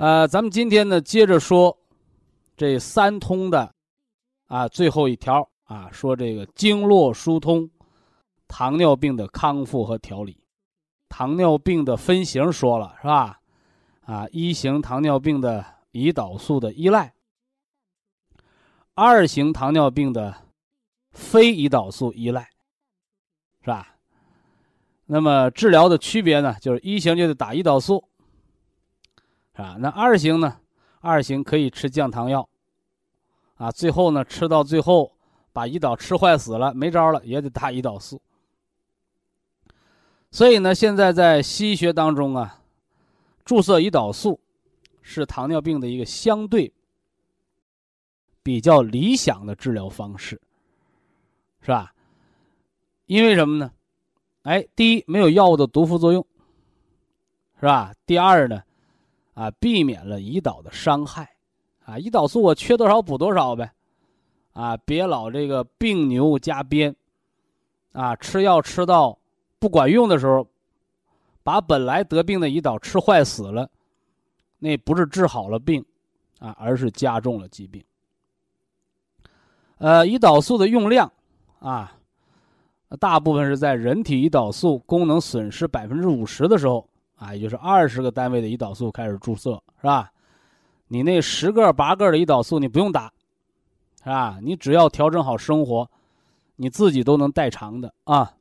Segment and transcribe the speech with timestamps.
[0.00, 1.76] 呃，咱们今天呢，接着说
[2.56, 3.70] 这三通的
[4.46, 7.68] 啊最后一条啊，说这个经络疏通，
[8.48, 10.42] 糖尿病的康复和调理。
[11.10, 13.40] 糖尿病的分型说了是吧？
[14.06, 17.12] 啊，一型糖尿病的胰岛素的依赖，
[18.94, 20.34] 二型糖尿病的
[21.12, 22.48] 非胰岛素依赖，
[23.60, 23.96] 是吧？
[25.04, 28.02] 那么治疗的区别呢，就是一型就得打胰岛素。
[29.60, 30.56] 啊，那二型呢？
[31.00, 32.48] 二型可以吃降糖药，
[33.56, 35.12] 啊，最后呢，吃到最后
[35.52, 38.20] 把胰岛吃坏死了，没招了，也得打胰岛素。
[40.30, 42.62] 所以呢，现在在西医学当中啊，
[43.44, 44.38] 注射胰岛素
[45.00, 46.72] 是糖尿病的一个相对
[48.42, 50.40] 比较理想的治疗方式，
[51.62, 51.94] 是吧？
[53.06, 53.72] 因为什么呢？
[54.42, 56.24] 哎，第一，没有药物的毒副作用，
[57.58, 57.94] 是吧？
[58.04, 58.62] 第二呢？
[59.40, 61.22] 啊，避免了胰岛的伤害，
[61.86, 63.72] 啊，胰岛素我缺多少补多少呗，
[64.52, 66.94] 啊，别老这个病牛加鞭，
[67.92, 69.18] 啊，吃药吃到
[69.58, 70.46] 不管用的时候，
[71.42, 73.70] 把本来得病的胰岛吃坏死了，
[74.58, 75.82] 那不是治好了病，
[76.38, 77.82] 啊，而是加重了疾病。
[79.78, 81.10] 呃，胰岛素的用量，
[81.60, 81.96] 啊，
[82.98, 86.86] 大部分是在人体胰岛素功能损失百分之五十的时候。
[87.20, 90.10] 啊，也就是二十个单位的胰岛素开始注射，是吧？
[90.88, 93.12] 你那十个八个的胰岛素你不用打，
[94.02, 94.38] 是吧？
[94.42, 95.88] 你只要调整好生活，
[96.56, 98.32] 你自己都能代偿的啊。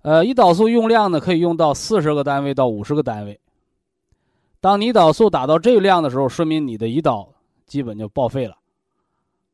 [0.00, 3.38] 呃，胰岛素用量呢，可以用到四十个单位到五十个单位。
[4.60, 7.28] 当胰岛素打到这个量的时候，说明你的胰岛
[7.66, 8.56] 基本就报废了，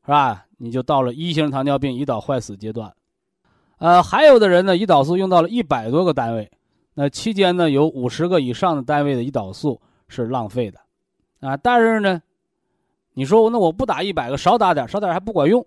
[0.05, 0.47] 是吧？
[0.59, 2.95] 你就到了一型糖尿病胰岛坏死阶段。
[3.79, 6.49] 呃，还有的人呢，胰岛素用到了一百多个单位。
[6.95, 10.79] 那期间呢，有五十个以上的单位的胰岛素是浪费的，
[11.41, 12.23] 啊，但是呢，
[13.15, 15.67] 你说那我不打一百个，少打点，少点还不管用，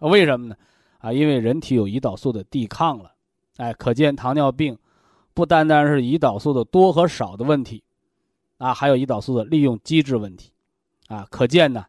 [0.00, 0.56] 为什么呢？
[0.98, 3.10] 啊，因为人体有胰岛素的抵抗了，
[3.56, 4.76] 哎，可见糖尿病
[5.32, 7.82] 不单单是胰岛素的多和少的问题，
[8.58, 10.52] 啊，还有胰岛素的利用机制问题，
[11.08, 11.86] 啊，可见呢，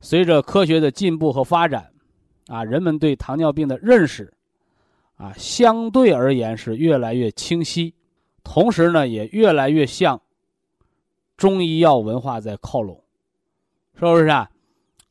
[0.00, 1.92] 随着科学的进步和发展，
[2.46, 4.32] 啊，人们对糖尿病的认识。
[5.22, 7.94] 啊，相对而言是越来越清晰，
[8.42, 10.20] 同时呢，也越来越向
[11.36, 13.00] 中医药文化在靠拢，
[13.94, 14.50] 是不是啊？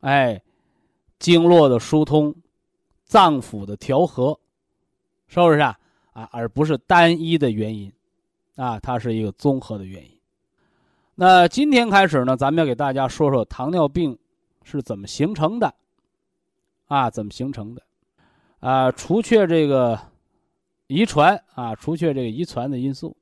[0.01, 0.41] 哎，
[1.17, 2.35] 经络的疏通，
[3.05, 4.37] 脏腑的调和，
[5.27, 5.79] 是不是啊？
[6.11, 7.89] 啊，而不是单一的原因，
[8.57, 10.11] 啊，它是一个综合的原因。
[11.15, 14.19] 那今天开始呢，咱们要给大家说说糖尿病
[14.63, 15.73] 是怎么形成的，
[16.87, 17.81] 啊，怎么形成的？
[18.61, 19.99] 啊，除却这个
[20.85, 23.15] 遗传啊，除却这个遗传的因素，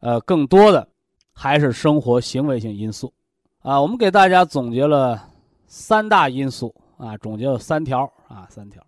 [0.00, 0.88] 呃，更多的
[1.32, 3.12] 还是生活行为性因素
[3.60, 3.78] 啊。
[3.78, 5.22] 我们给大家总结了
[5.66, 8.82] 三大因素啊，总结了三条啊，三条：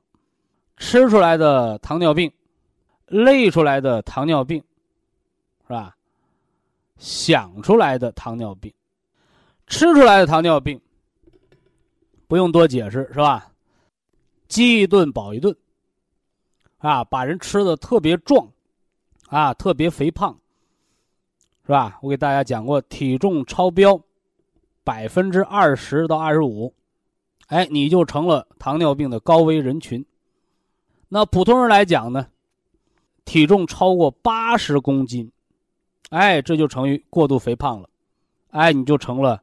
[0.78, 2.32] 吃出来的糖尿病，
[3.06, 4.64] 累出来的糖尿病，
[5.66, 5.94] 是吧？
[6.96, 8.72] 想出来的糖尿病，
[9.66, 10.80] 吃出来的糖尿病，
[12.26, 13.52] 不用多解释，是吧？
[14.48, 15.54] 饥一顿饱一顿。
[16.82, 18.46] 啊，把人吃的特别壮，
[19.28, 20.36] 啊，特别肥胖，
[21.64, 21.98] 是吧？
[22.02, 23.98] 我给大家讲过，体重超标
[24.82, 26.74] 百分之二十到二十五，
[27.46, 30.04] 哎，你就成了糖尿病的高危人群。
[31.08, 32.26] 那普通人来讲呢，
[33.24, 35.30] 体重超过八十公斤，
[36.10, 37.88] 哎，这就成于过度肥胖了，
[38.50, 39.40] 哎，你就成了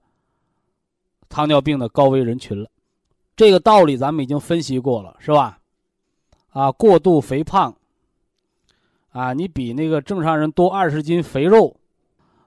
[1.29, 2.69] 糖尿病的高危人群了。
[3.37, 5.58] 这个道理咱们已经分析过了，是吧？
[6.51, 7.75] 啊，过度肥胖，
[9.11, 11.75] 啊，你比那个正常人多二十斤肥肉，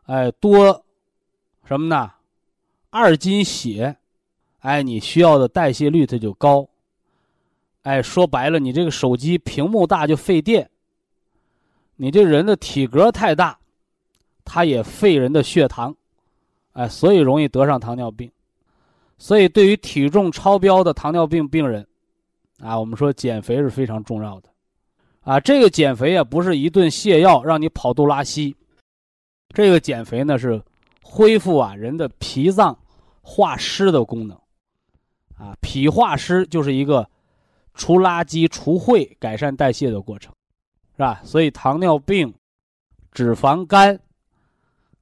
[0.06, 0.84] 哎，多
[1.64, 2.12] 什么呢？
[2.90, 3.96] 二斤血，
[4.60, 6.68] 哎，你需要的代谢率它就高。
[7.82, 10.68] 哎，说白了，你这个手机屏幕大就费电。
[11.96, 13.58] 你这人的体格太大，
[14.44, 15.94] 它也费人的血糖，
[16.72, 18.30] 哎，所以容易得上糖尿病。
[19.18, 21.86] 所以，对于体重超标的糖尿病病人，
[22.62, 24.48] 啊，我们说减肥是非常重要的。
[25.20, 28.54] 啊，这个减肥啊，不是一顿泻药让你跑肚拉稀，
[29.48, 30.62] 这个减肥呢是
[31.02, 32.76] 恢复啊人的脾脏
[33.20, 34.38] 化湿的功能。
[35.36, 37.08] 啊，脾化湿就是一个
[37.74, 40.32] 除垃圾、除秽、改善代谢的过程，
[40.96, 41.20] 是吧？
[41.24, 42.32] 所以糖尿病、
[43.10, 43.98] 脂肪肝、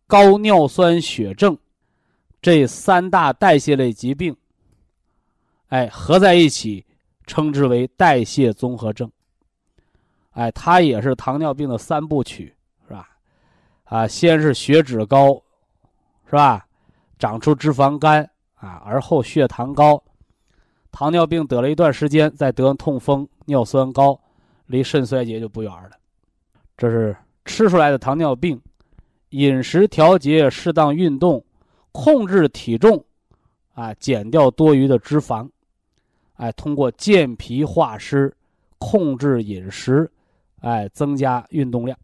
[0.06, 1.56] 高尿酸血症
[2.40, 4.34] 这三大代谢类疾病，
[5.68, 6.82] 哎，合在一起
[7.30, 9.08] 称之为代谢综合症。
[10.32, 12.52] 哎，它也是糖尿病的三部曲，
[12.88, 13.08] 是吧？
[13.84, 15.40] 啊，先是血脂高，
[16.26, 16.66] 是吧？
[17.20, 20.02] 长出脂肪肝啊，而后血糖高。
[20.90, 24.20] 糖尿病得了一段时间，再得痛风、尿酸高，
[24.66, 25.90] 离肾衰竭就不远了。
[26.76, 28.60] 这是吃出来的糖尿病。
[29.28, 31.44] 饮食调节，适当运动，
[31.92, 33.04] 控制体重，
[33.74, 35.48] 啊，减掉多余的脂肪，
[36.40, 38.34] 哎，通过健脾化湿，
[38.78, 40.10] 控制饮食。
[40.62, 41.98] 哎，增加运动量，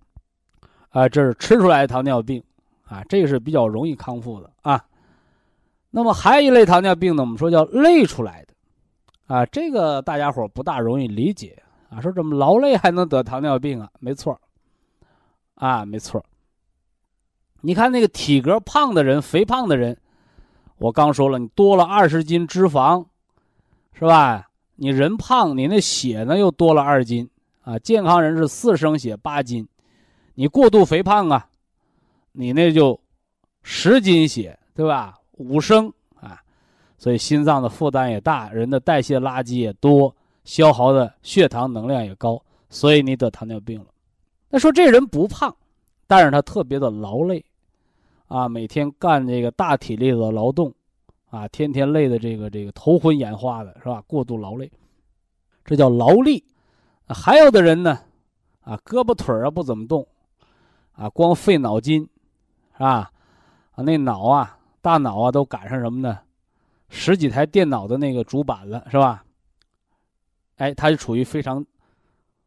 [0.89, 2.43] 啊，这是吃出来的糖尿病，
[2.85, 4.83] 啊，这个是比较容易康复的啊。
[5.91, 8.55] 那么还有一类糖尿病呢，我们说叫累出来的，
[9.27, 13.91] 啊，这个大家伙不大容易理解啊，说怎么劳累还能得糖尿病啊？
[14.01, 14.41] 没错，
[15.57, 16.25] 啊，没错。
[17.61, 19.95] 你看那个体格胖的人、肥胖的人，
[20.79, 23.05] 我刚说了，你多了二十斤脂肪，
[23.99, 24.47] 是吧？
[24.77, 27.29] 你人胖，你那血呢又多了二斤。
[27.63, 29.67] 啊，健康人是四升血八斤，
[30.35, 31.49] 你过度肥胖啊，
[32.31, 33.01] 你那就
[33.65, 35.19] 十斤血，对吧？
[35.33, 36.41] 五升啊，
[36.97, 40.15] 所以心脏的负担也大，人的代谢垃圾也多，
[40.45, 42.41] 消耗的血糖能量也高，
[42.71, 43.87] 所以你得糖尿病了。
[44.49, 45.53] 那说这人不胖，
[46.07, 47.45] 但是他特别的劳累，
[48.29, 50.73] 啊，每天干这个大体力的劳动，
[51.37, 54.03] 啊，天天累的这个这个头昏眼花的，是吧？
[54.07, 54.73] 过度劳累，
[55.67, 56.43] 这叫劳力。
[57.09, 58.01] 还有的人呢，
[58.63, 60.07] 啊，胳膊腿啊不怎么动，
[60.93, 62.09] 啊，光费脑筋，
[62.73, 63.11] 是吧？
[63.73, 66.21] 啊，那脑啊，大脑啊都赶上什么呢？
[66.89, 69.23] 十几台电脑的那个主板了，是吧？
[70.57, 71.63] 哎，他就处于非常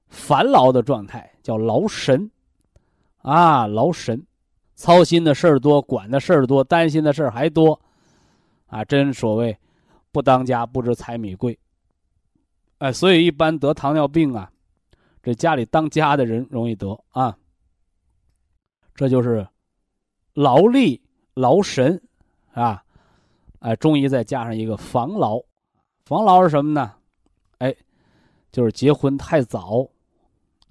[0.07, 2.31] 烦劳的状态，叫劳神，
[3.21, 4.25] 啊，劳神，
[4.74, 7.80] 操心的事儿多，管的事儿多，担心的事儿还多，
[8.69, 9.56] 啊，真所谓
[10.12, 11.57] 不当家不知柴米贵。
[12.77, 14.50] 哎，所以一般得糖尿病啊，
[15.21, 17.38] 这家里当家的人容易得啊。
[18.95, 19.48] 这就是
[20.33, 21.01] 劳力
[21.33, 22.01] 劳神
[22.51, 22.83] 啊，
[23.60, 25.42] 哎，中医再加上一个防劳，
[26.06, 26.94] 防劳是什么呢？
[27.60, 27.75] 哎，
[28.51, 29.88] 就是结婚太早，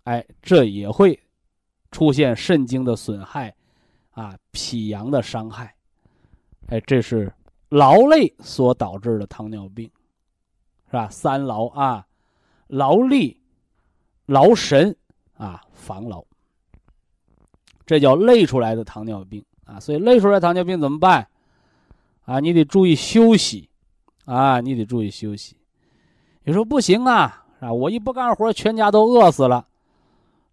[0.04, 1.18] 哎，这也会
[1.90, 3.54] 出现肾经的损害
[4.10, 5.74] 啊，脾阳的伤害，
[6.68, 7.32] 哎，这是
[7.68, 9.90] 劳累所导致的糖尿病。
[10.90, 11.06] 是吧？
[11.10, 12.06] 三劳啊，
[12.66, 13.38] 劳力、
[14.24, 14.96] 劳神
[15.36, 16.24] 啊，防劳。
[17.84, 19.78] 这叫累出来的糖尿病啊。
[19.78, 21.28] 所以累出来糖尿病怎么办？
[22.24, 23.68] 啊，你得注意休息
[24.24, 25.58] 啊，你得注意休息。
[26.44, 29.66] 你说不行啊，啊，我一不干活，全家都饿死了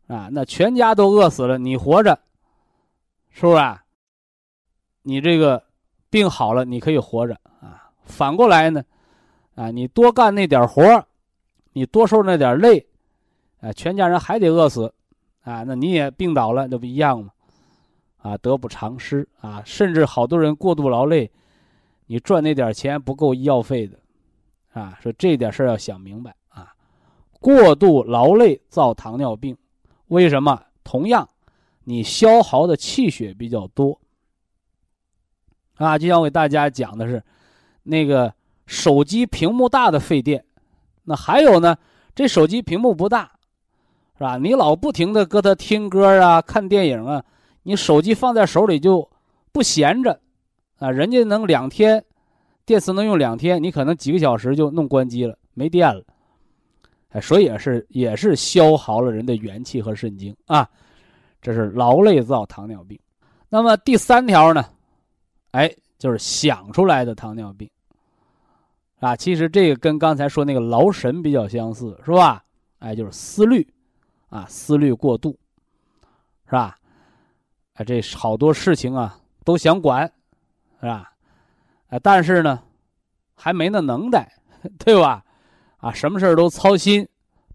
[0.07, 0.27] 啊。
[0.34, 2.19] 那全家都饿死了，你活着，
[3.29, 3.57] 是不是？
[3.57, 3.86] 啊？
[5.03, 5.63] 你这个
[6.09, 7.89] 病好了，你可以活着啊。
[8.03, 8.83] 反过来呢？
[9.55, 11.05] 啊，你多干那点活
[11.74, 12.85] 你多受那点累，
[13.62, 14.93] 啊，全家人还得饿死，
[15.41, 17.31] 啊，那你也病倒了，那不一样吗？
[18.17, 19.62] 啊，得不偿失啊！
[19.63, 21.29] 甚至好多人过度劳累，
[22.07, 24.00] 你赚那点钱不够医药费的，
[24.74, 26.74] 啊，说这点事儿要想明白啊！
[27.39, 29.55] 过度劳累造糖尿病，
[30.07, 30.59] 为什么？
[30.83, 31.29] 同样，
[31.83, 34.00] 你消耗的气血比较多，
[35.75, 37.24] 啊，就像我给大家讲的是，
[37.84, 38.34] 那个。
[38.67, 40.44] 手机屏幕大的费电，
[41.03, 41.77] 那还有呢？
[42.15, 43.32] 这手机屏幕不大，
[44.17, 44.38] 是吧？
[44.38, 47.24] 你老不停的搁它听歌啊、看电影啊，
[47.62, 49.08] 你手机放在手里就
[49.51, 50.20] 不闲着，
[50.79, 52.03] 啊，人家能两天，
[52.65, 56.03] 电池能用两天，你可能几个小时就弄关机了，没电了，
[57.10, 60.67] 哎，所以也是也是消耗了人的元气和肾精啊，
[61.39, 63.00] 这是劳累造糖尿病。
[63.48, 64.65] 那么第三条呢，
[65.55, 67.69] 哎，就是想出来的糖尿病。
[69.00, 72.43] 啊，其实这个跟刚才说那个劳神比较相似，是吧？
[72.79, 73.65] 哎，就是思虑，
[74.27, 75.38] 啊，思虑过度，
[76.45, 76.77] 是吧？
[77.75, 80.12] 啊，这好多事情啊都想管，
[80.81, 81.09] 是吧？
[81.88, 82.62] 啊，但是呢，
[83.33, 84.29] 还没那能耐，
[84.77, 85.24] 对吧？
[85.77, 87.07] 啊，什么事都操心，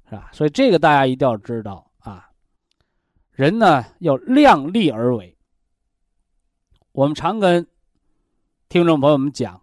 [0.09, 0.31] 是吧？
[0.33, 2.31] 所以这个大家一定要知道啊，
[3.33, 5.37] 人呢要量力而为。
[6.93, 7.67] 我们常跟
[8.71, 9.61] 听众朋友们讲，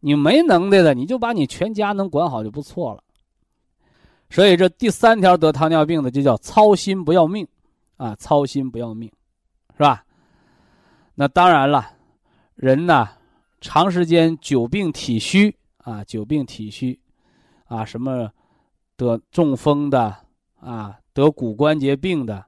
[0.00, 3.04] 你没能耐的，你就把你全家能管好就不错了。
[4.30, 7.46] 所以这第三条得糖尿病的就叫操心不要命，
[7.98, 9.12] 啊，操心不要命，
[9.76, 10.06] 是吧？
[11.16, 11.86] 那当然了，
[12.54, 13.06] 人呢，
[13.60, 16.98] 长时间久病体虚啊，久病体虚，
[17.66, 18.30] 啊，什么
[18.96, 20.16] 得中风的
[20.58, 22.42] 啊，得骨关节病的，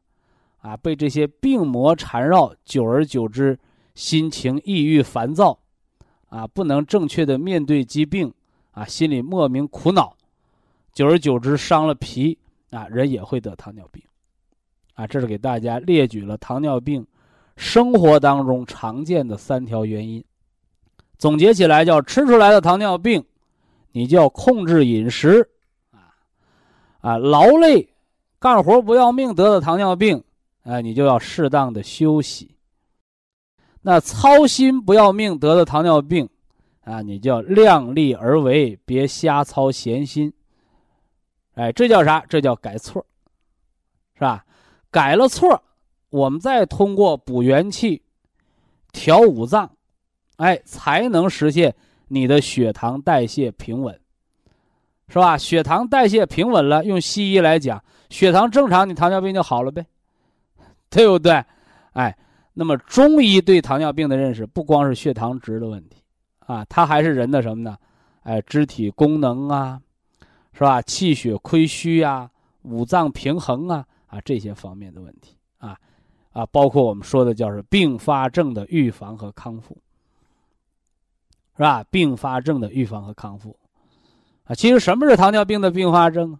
[0.62, 3.58] 啊，被这些病魔缠绕，久而久之，
[3.94, 5.58] 心情抑郁烦躁，
[6.28, 8.32] 啊，不能正确的面对疾病，
[8.70, 10.16] 啊，心里莫名苦恼。
[10.92, 12.36] 久而久之伤了脾
[12.70, 14.02] 啊，人也会得糖尿病，
[14.94, 17.06] 啊，这是给大家列举了糖尿病
[17.56, 20.24] 生活当中常见的三条原因。
[21.18, 23.24] 总结起来叫吃出来的糖尿病，
[23.92, 25.48] 你就要控制饮食，
[25.92, 26.10] 啊
[27.00, 27.88] 啊，劳累
[28.38, 30.24] 干活不要命得的糖尿病，
[30.62, 32.49] 哎，你就要适当的休息。
[33.82, 36.28] 那操心不要命得的糖尿病，
[36.82, 40.32] 啊，你就要量力而为，别瞎操闲心。
[41.54, 42.24] 哎，这叫啥？
[42.28, 43.04] 这叫改错，
[44.14, 44.44] 是吧？
[44.90, 45.62] 改了错，
[46.10, 48.02] 我们再通过补元气、
[48.92, 49.70] 调五脏，
[50.36, 51.74] 哎，才能实现
[52.08, 53.98] 你的血糖代谢平稳，
[55.08, 55.38] 是吧？
[55.38, 59.86] 血糖代谢平稳了，用西医来讲，血糖正常，你糖尿病就好了呗，
[60.88, 61.44] 对不对？
[61.92, 62.16] 哎，
[62.52, 66.02] 那么中医对糖尿病的认识，不光是血糖值的问题
[66.40, 67.76] 啊，它还是人的什么呢？
[68.22, 69.80] 哎，肢体功能啊。
[70.52, 70.82] 是吧？
[70.82, 72.28] 气血亏虚啊，
[72.62, 75.78] 五脏平衡啊，啊这些方面的问题啊，
[76.32, 79.78] 啊包括我们说的叫是并发症的预防和康复，
[81.56, 81.84] 是吧？
[81.88, 83.56] 并发症的预防和康复，
[84.44, 86.32] 啊，其实什么是糖尿病的并发症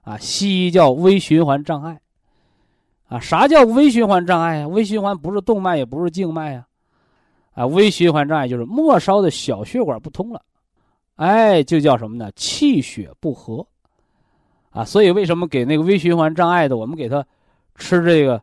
[0.00, 0.14] 啊？
[0.14, 2.00] 啊，西医叫微循环障碍，
[3.08, 4.68] 啊，啥叫微循环障碍啊？
[4.68, 6.66] 微循环不是动脉，也不是静脉啊，
[7.52, 10.42] 啊，微循环障碍就是末梢的小血管不通了。
[11.16, 12.32] 哎，就叫什么呢？
[12.34, 13.64] 气血不和，
[14.70, 17.24] 啊，所以为什么给那个微循环障碍的，我们给他
[17.76, 18.42] 吃这个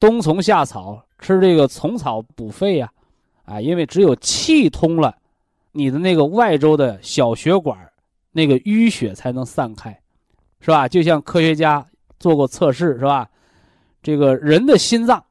[0.00, 2.90] 冬虫夏草，吃这个虫草补肺呀？
[3.44, 5.14] 啊，因为只有气通了，
[5.70, 7.78] 你的那个外周的小血管
[8.32, 9.96] 那个淤血才能散开，
[10.60, 10.88] 是吧？
[10.88, 11.86] 就像科学家
[12.18, 13.28] 做过测试，是吧？
[14.06, 15.24] 这个人的心脏，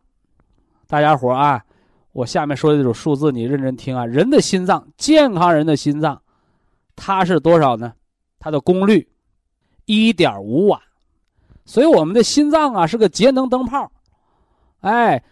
[0.85, 1.63] 大家伙啊，
[2.11, 6.21] 我下面说的这种数字你认真听啊，人的心脏，健康人的心脏。
[6.93, 7.93] 它是多少呢？
[8.37, 9.07] 它的功率
[9.85, 10.81] 一点五瓦，
[11.63, 13.89] 所以我们的心脏啊是个节能灯泡，
[14.81, 15.23] 哎，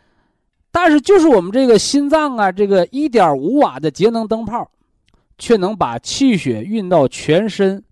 [0.71, 4.71] 但是就是我们这个心脏啊，这个一点五瓦的节能灯泡，
[5.38, 7.83] 却能把气血运到全身，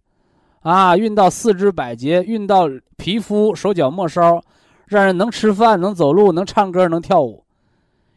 [0.62, 4.42] 啊，运到四肢百节，运到皮肤、手脚末梢，
[4.92, 7.46] 让人能吃饭、能走路、能唱歌、能跳舞。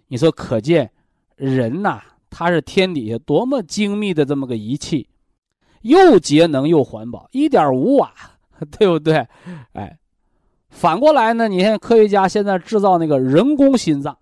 [0.08, 0.90] 你说，可见
[1.36, 5.08] 人呐，他是天底下多么精密的这么个仪器。
[5.82, 8.12] 又节能又环保，一点五瓦，
[8.76, 9.24] 对不对？
[9.74, 9.96] 哎，
[10.68, 11.46] 反过来呢？
[11.46, 14.18] 你看科学家现在制造那个人工心脏，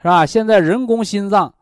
[0.00, 0.24] 是吧？
[0.24, 1.52] 现在人工心脏，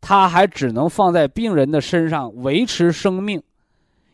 [0.00, 3.42] 它还只能放在病人的身上维持生命。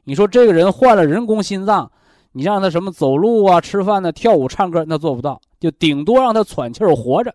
[0.02, 1.92] 你说这个人换了人工心脏，
[2.36, 7.34] 你让他什么走路啊、吃饭呢、跳舞、唱歌，那做不到，就顶多让他喘气儿活着。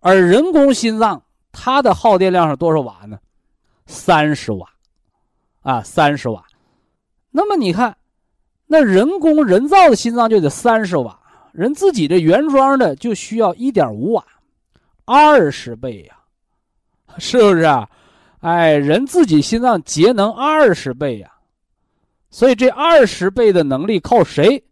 [0.00, 3.18] 而人工心脏它的耗电量是多少瓦呢？
[3.86, 4.68] 三十瓦。
[5.62, 6.44] 啊，三十瓦，
[7.30, 7.96] 那么你看，
[8.66, 11.18] 那人工人造的心脏就得三十瓦，
[11.52, 14.24] 人自己的原装的就需要一点五瓦，
[15.04, 16.16] 二十倍呀，
[17.18, 17.88] 是不是啊？
[18.40, 21.32] 哎，人自己心脏节能二十倍呀，
[22.30, 24.64] 所以这二十倍的能力靠谁？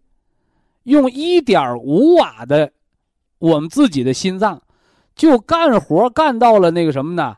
[0.85, 2.73] 用一点五瓦的
[3.39, 4.63] 我们自己的心脏，
[5.15, 7.37] 就干活干到了那个什么呢？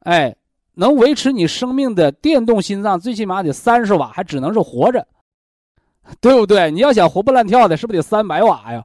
[0.00, 0.36] 哎。
[0.74, 5.06] 能维持你生命的电动心脏，最起码得三十瓦，还只能是活着，
[6.22, 6.70] 对不对？
[6.70, 8.82] 你要想活蹦乱跳的，是不是得三百瓦呀？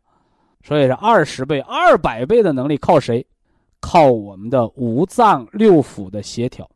[0.61, 3.25] 所以是二十倍、二百倍的能力靠谁？
[3.79, 6.69] 靠我们的五脏六腑的协调，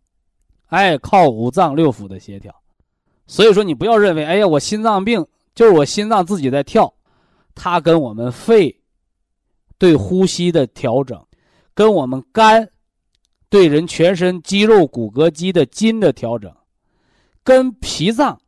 [0.68, 2.56] 哎，靠五脏六腑的协调。
[3.29, 6.91] 所以说，你不要认为，哎呀，我心脏病就是我心脏自己在跳，
[7.53, 8.75] 它跟我们肺
[9.77, 11.24] 对呼吸的调整，
[11.75, 12.67] 跟我们肝。
[13.51, 16.51] 对人全身肌肉骨骼肌的筋的调整，
[17.43, 18.39] 跟脾脏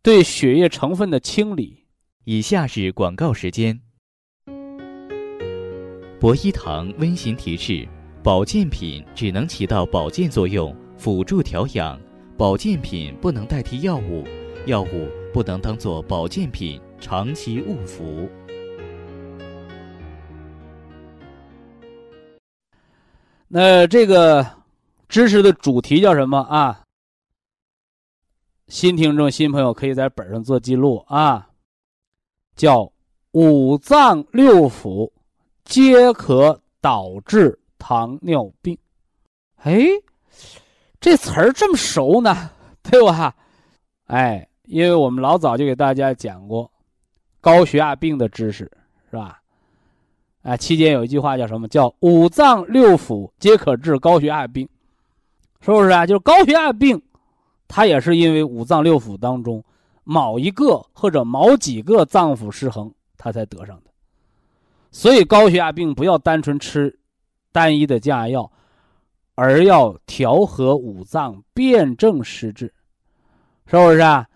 [0.00, 1.84] 对血液成分的清理。
[2.24, 3.80] 以下是广告时间。
[6.20, 7.86] 博一堂温馨提示：
[8.22, 12.00] 保健品只能起到保健作用，辅助调养。
[12.40, 14.24] 保健品不能代替药物，
[14.64, 18.26] 药物不能当做保健品长期误服。
[23.46, 24.54] 那这个
[25.06, 26.82] 知识的主题叫什么啊？
[28.68, 31.50] 新听众、新朋友可以在本上做记录啊，
[32.56, 32.90] 叫
[33.32, 35.12] 五脏六腑
[35.62, 38.78] 皆可导致糖尿病。
[39.56, 39.86] 哎。
[41.00, 42.50] 这词儿这么熟呢，
[42.82, 43.34] 对吧？
[44.06, 46.70] 哎，因为我们老早就给大家讲过
[47.40, 48.70] 高血压病的知识，
[49.10, 49.40] 是吧？
[50.42, 51.66] 哎，期间有一句话叫什么？
[51.68, 54.68] 叫五脏六腑皆可治高血压病，
[55.60, 56.06] 是不是啊？
[56.06, 57.00] 就是高血压病，
[57.66, 59.64] 它也是因为五脏六腑当中
[60.04, 63.90] 某一个或者某几个脏腑失衡，它才得上的。
[64.90, 66.98] 所以高血压病不要单纯吃
[67.52, 68.50] 单一的降压药。
[69.34, 72.72] 而要调和五脏，辨证施治，
[73.66, 74.26] 是不是啊？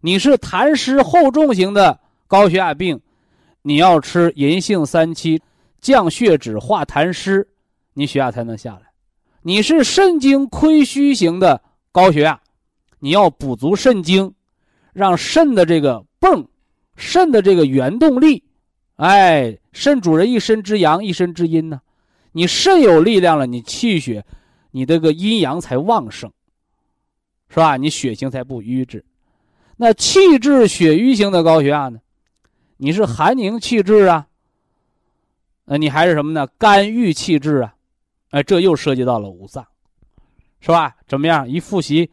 [0.00, 3.00] 你是痰湿厚重型的高血压病，
[3.62, 5.40] 你要吃银杏三七，
[5.80, 7.48] 降血脂、化痰湿，
[7.94, 8.82] 你血压才能下来。
[9.42, 11.62] 你是肾精亏虚型的
[11.92, 12.40] 高血压，
[12.98, 14.34] 你要补足肾精，
[14.92, 16.46] 让肾的这个泵，
[16.96, 18.44] 肾的这个原动力，
[18.96, 21.80] 哎，肾主人一身之阳，一身之阴呢。
[22.32, 24.24] 你肾有力量了，你气血。
[24.78, 26.32] 你这个阴阳才旺盛，
[27.48, 27.76] 是吧？
[27.76, 29.04] 你血型才不瘀滞。
[29.76, 31.98] 那气滞血瘀型的高血压呢？
[32.76, 34.28] 你是寒凝气滞啊？
[35.64, 36.46] 那你还是什么呢？
[36.58, 37.74] 肝郁气滞啊？
[38.30, 39.66] 哎，这又涉及到了五脏，
[40.60, 40.94] 是吧？
[41.08, 41.48] 怎么样？
[41.48, 42.08] 一复习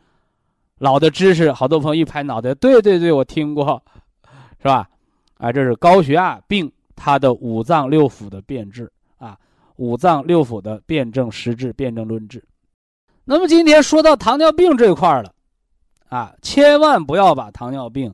[0.79, 3.84] 老的知识，好多朋友一拍脑袋，对对对，我听过，
[4.57, 4.89] 是吧？
[5.38, 9.38] 哎，这是高血压病它的五脏六腑的变质啊。
[9.75, 12.43] 五脏六腑的辨证实治、辨证论治。
[13.25, 15.33] 那么今天说到糖尿病这块了，
[16.09, 18.14] 啊，千万不要把糖尿病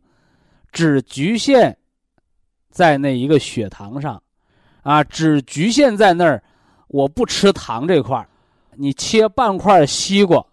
[0.72, 1.78] 只局限
[2.70, 4.24] 在那一个血糖上，
[4.84, 6.42] 啊，只局限在那儿。
[6.88, 8.28] 我不吃糖这块
[8.76, 10.46] 你切半块西瓜，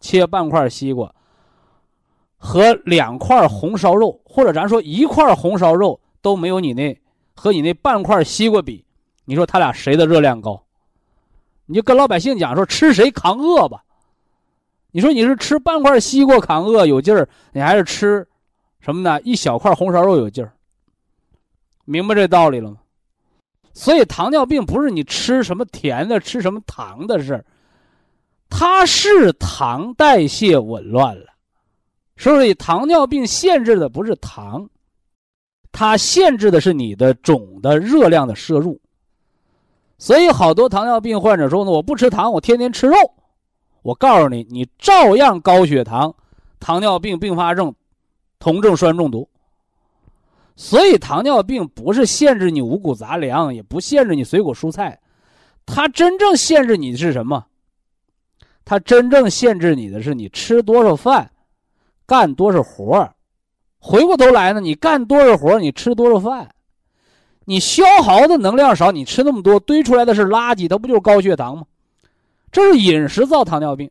[0.00, 1.14] 切半块西瓜
[2.38, 6.98] 和两块红烧肉，或者咱说一块红烧肉都没有你那
[7.34, 8.82] 和你那半块西瓜比。
[9.26, 10.62] 你说他俩谁的热量高？
[11.70, 13.80] 你就跟老百姓讲说吃谁扛饿吧。
[14.90, 18.26] 你说你是吃半块西瓜扛饿有劲儿，你还是吃
[18.80, 19.20] 什么呢？
[19.22, 20.52] 一小块红烧肉有劲儿。
[21.84, 22.78] 明白这道理了吗？
[23.72, 27.44] 所以糖尿病不是你吃什么甜的、吃什么糖的事儿，
[28.48, 31.26] 它是糖代谢紊乱了，
[32.16, 34.68] 所以糖尿病限制的不是糖，
[35.70, 38.76] 它限制的是你的总的热量的摄入。
[40.00, 42.96] 所以，好多糖尿病患者说呢，我不吃糖，我天天吃肉。
[43.82, 46.14] 我告诉你，你照样高血糖、
[46.58, 47.74] 糖尿病并发症、
[48.38, 49.28] 酮症酸中毒。
[50.56, 54.98] 所以，糖尿病不是限制你五谷杂粮，也不限制你水果蔬菜，
[55.66, 57.44] 它真正限制你的是什么？
[58.64, 61.30] 它真正限制你的是你吃多少饭，
[62.06, 63.06] 干多少活
[63.78, 66.54] 回过头来呢，你干多少活你吃多少饭。
[67.44, 71.64] 你消耗的能量少，你吃那么多堆出来的是垃圾，它不就是高血糖吗？
[72.52, 73.90] 这是饮食造糖尿病。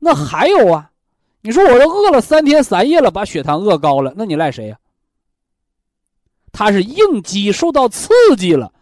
[0.00, 0.90] 那还有啊，
[1.40, 4.78] 你说我都饿了三天三夜了，把血糖饿高了，那你赖谁呀？
[6.50, 8.72] 他是应激受到刺激了，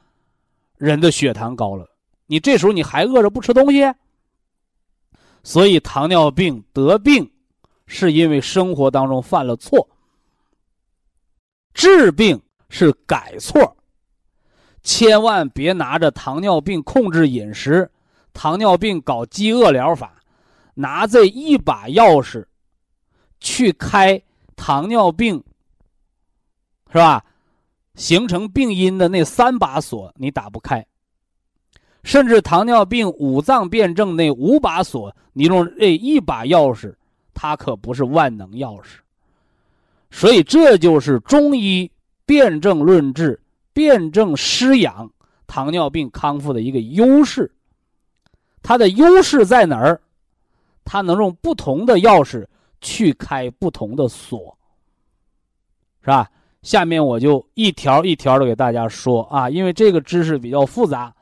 [0.77, 1.91] 人的血糖高了，
[2.27, 3.93] 你这时候你还饿着不吃东西？
[5.43, 7.31] 所以糖尿病得病，
[7.87, 9.87] 是因为生活当中犯了错，
[11.75, 12.41] 治病
[12.71, 13.76] 是改错。
[14.87, 17.91] 千万别拿着糖尿病控制饮食，
[18.33, 20.15] 糖尿病搞饥饿疗法，
[20.75, 22.47] 拿这一把钥匙
[23.41, 24.23] 去开
[24.55, 25.43] 糖尿病，
[26.93, 27.25] 是吧？
[27.97, 30.87] 形成病因的那三把锁你打不开，
[32.05, 36.95] 甚至糖尿病五脏辩证那五把锁，你用这一把钥匙，
[37.35, 38.99] 它可不是万能钥匙。
[40.13, 41.91] 所以这就是中医
[42.25, 43.41] 辨证论治。
[43.77, 45.13] 辨证施养
[45.47, 47.55] 糖尿病康复的一个优势，
[48.63, 50.01] 它的优势在哪儿？
[50.83, 52.47] 它能用不同的钥匙
[52.81, 54.57] 去开不同的锁，
[56.01, 56.31] 是吧？
[56.63, 61.15] 下面我就一条一条的给大家说啊，因为这个知识比较复杂，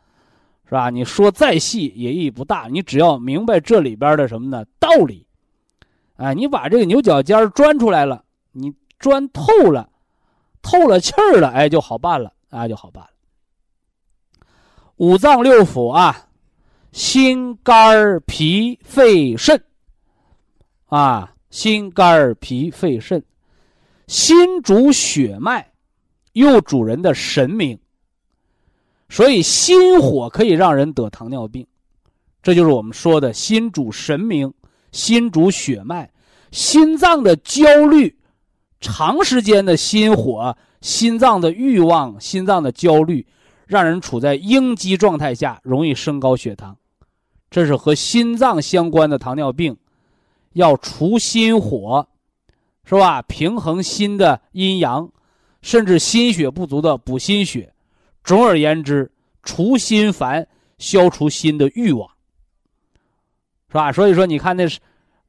[0.64, 0.90] 是吧？
[0.90, 4.64] 你说再细也意义不大，你只要明白这里边的什么呢？
[4.79, 5.27] 道理，
[6.19, 9.90] 哎，你把这个牛角尖钻出来了，你钻透了，
[10.62, 12.33] 透了气儿了，哎，就好办了。
[12.59, 13.11] 那就好办了。
[14.97, 16.29] 五脏六腑啊，
[16.93, 19.61] 心肝脾肺肾。
[20.87, 23.21] 啊，心肝脾肺肾，
[24.07, 25.73] 心主血脉，
[26.35, 27.77] 又主人的神明，
[29.09, 31.67] 所以心火可以让人得糖尿病。
[32.45, 34.53] 这就是我们说的心主神明，
[34.93, 36.09] 心主血脉，
[36.53, 38.17] 心脏的焦虑，
[38.81, 43.27] 长时间的心火，心脏的欲望，心脏的焦虑，
[43.66, 46.77] 让人处在应激状态下，容易升高血糖。
[47.51, 49.75] 这是和心脏相关的糖尿病，
[50.53, 52.07] 要除心火，
[52.85, 53.23] 是吧？
[53.23, 55.11] 平衡心的阴阳，
[55.62, 57.73] 甚至心血不足的补心血。
[58.23, 59.11] 总而言之，
[59.42, 62.07] 除心烦，消除心的欲望。
[63.68, 63.90] 是吧？
[63.90, 64.68] 所以说，你看那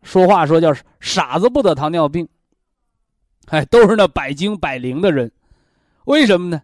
[0.03, 2.27] 说话说叫傻子不得糖尿病，
[3.45, 5.31] 哎，都是那百精百灵的人。
[6.05, 6.61] 为什么呢？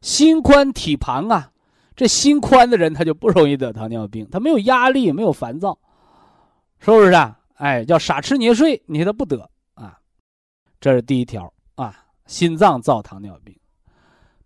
[0.00, 1.50] 心宽体胖啊，
[1.96, 5.78] 这心宽的人他就不容易得糖尿病，他没有压力，没有烦躁，
[6.78, 7.38] 是不是啊？
[7.54, 9.98] 哎，叫傻吃捏睡，你他不得啊。
[10.80, 13.56] 这是第一条啊，心脏造糖尿病，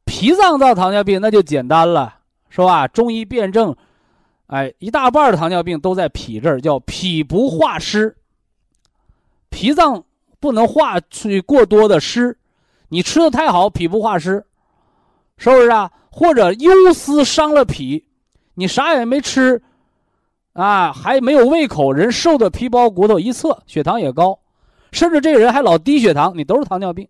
[0.04, 2.86] 脾脏造糖尿病那就简单了，是吧？
[2.86, 3.74] 中医辨证。
[4.46, 8.16] 哎，一大半的糖尿病都在脾这儿，叫脾不化湿。
[9.50, 10.04] 脾脏
[10.38, 12.38] 不能化去过多的湿，
[12.88, 14.44] 你吃的太好，脾不化湿，
[15.36, 15.90] 是不是啊？
[16.10, 18.06] 或者忧思伤了脾，
[18.54, 19.62] 你啥也没吃，
[20.52, 24.38] 啊，还没有胃口，人瘦的皮包骨头，一测血糖也高，
[24.92, 27.08] 甚至这个人还老低血糖，你都是糖尿病。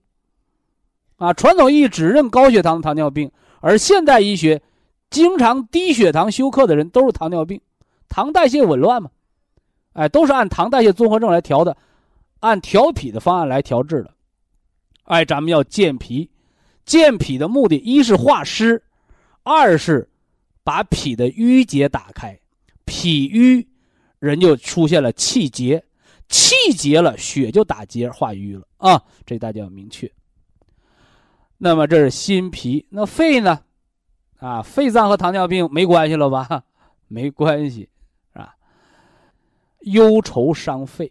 [1.17, 4.63] 啊，传统医只认高血糖糖尿病，而现代医学。
[5.11, 7.63] 经常低血糖休克的人都是糖尿病，
[8.11, 9.09] 糖代谢紊乱嘛，
[9.95, 11.75] 哎，都是按糖代谢综合症来调的，
[12.41, 14.11] 按调脾的方案来调治的。
[15.09, 16.29] 哎，咱们要健脾，
[16.85, 18.83] 健脾的目的，一是化湿，
[19.43, 20.07] 二是
[20.63, 22.39] 把脾的淤结打开，
[22.85, 23.67] 脾淤，
[24.19, 25.83] 人就出现了气结，
[26.29, 30.11] 气结了，血就打结化瘀了啊，这大家要明确。
[31.57, 33.61] 那么这是心脾，那肺呢？
[34.41, 36.65] 啊，肺脏和糖尿病没关系了吧？
[37.09, 37.89] 没关系，
[38.35, 38.55] 是吧？
[39.81, 41.11] 忧愁伤肺，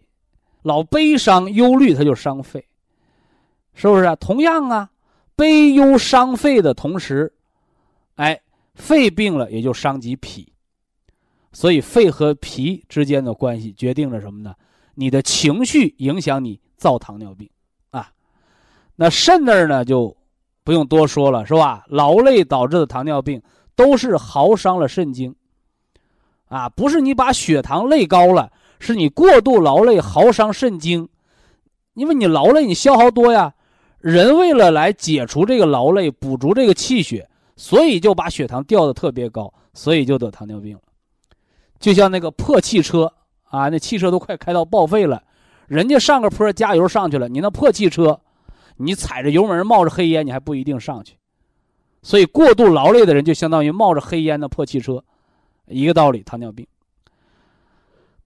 [0.62, 2.64] 老悲伤、忧虑，它就伤肺，
[3.78, 4.16] 是不是啊？
[4.16, 4.90] 同样啊，
[5.36, 7.32] 悲忧伤肺的同时，
[8.16, 8.42] 哎，
[8.74, 10.52] 肺病了也就伤及脾，
[11.54, 14.56] 所以肺和脾之间的关系决定了什么呢？
[14.96, 17.48] 你的情绪影响你造糖尿病，
[17.92, 18.12] 啊，
[18.96, 20.18] 那肾那儿呢就。
[20.64, 21.86] 不用多说了，是吧？
[21.88, 23.42] 劳累导致的糖尿病
[23.74, 25.34] 都是耗伤了肾精，
[26.50, 31.08] 啊，不是你把血糖累高了，是你过度劳累耗伤肾精，
[31.94, 33.54] 因为你劳累你消耗多呀，
[34.00, 40.82] 人为了来解除这个劳累，补足这个气血，所以就把血糖调的特别高，所以就得糖尿病了。
[41.80, 43.12] 就像那个破汽车
[43.46, 45.24] 啊，那汽车都快开到报废了，
[45.68, 48.20] 人家上个坡加油上去了，你那破汽车。
[48.80, 51.16] 你踩着油门冒着黑烟，你还不一定上去，
[52.04, 55.04] 所以过度劳累的人就相当于冒着黑烟的破汽车，
[55.66, 56.22] 一个道理。
[56.22, 56.68] 糖尿病。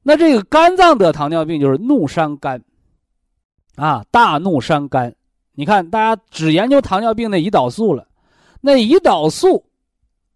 [0.03, 2.62] 那这个肝脏得糖尿病就是怒伤肝，
[3.77, 5.15] 啊，大怒伤肝。
[5.53, 8.07] 你看，大家只研究糖尿病的胰岛素了，
[8.61, 9.63] 那胰岛素，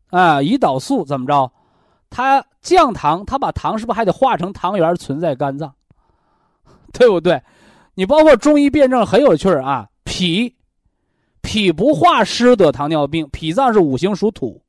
[0.10, 1.52] 啊，胰岛素怎么着？
[2.10, 5.74] 它降糖，它把糖是不是还得化成糖原存在肝脏？
[6.94, 7.42] 对不对？
[7.94, 9.88] 你包括中医辩证很有趣啊。
[10.04, 10.54] 脾，
[11.42, 13.28] 脾不化湿得糖尿病。
[13.32, 14.62] 脾脏是五行属土，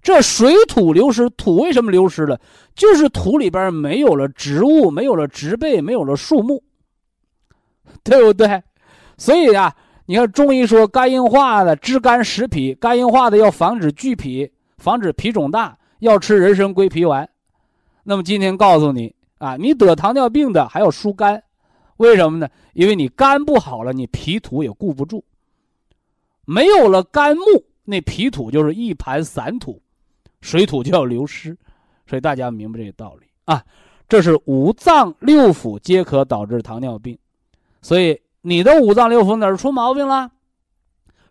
[0.00, 2.40] 这水土流失，土为什么流失了？
[2.74, 6.62] 就是土里边没有了植物，没有了植被，没有了树木，
[8.04, 8.62] 对不对？
[9.18, 9.74] 所以啊，
[10.06, 17.28] 你看中医说肝硬化的治肝实脾，肝硬化的要防止聚脾，防止脾肿大，要吃人参归脾丸。
[18.04, 21.42] 那么今天告诉你啊，你得糖尿病的还要疏肝。
[21.96, 22.48] 为什么呢？
[22.72, 25.24] 因为你肝不好了，你脾土也固不住。
[26.44, 29.82] 没有了肝木，那脾土就是一盘散土，
[30.40, 31.56] 水土就要流失。
[32.06, 33.64] 所以大家明白这个道理啊。
[34.08, 37.18] 这是五脏六腑皆可导致糖尿病。
[37.82, 40.30] 所以你的五脏六腑哪儿出毛病了？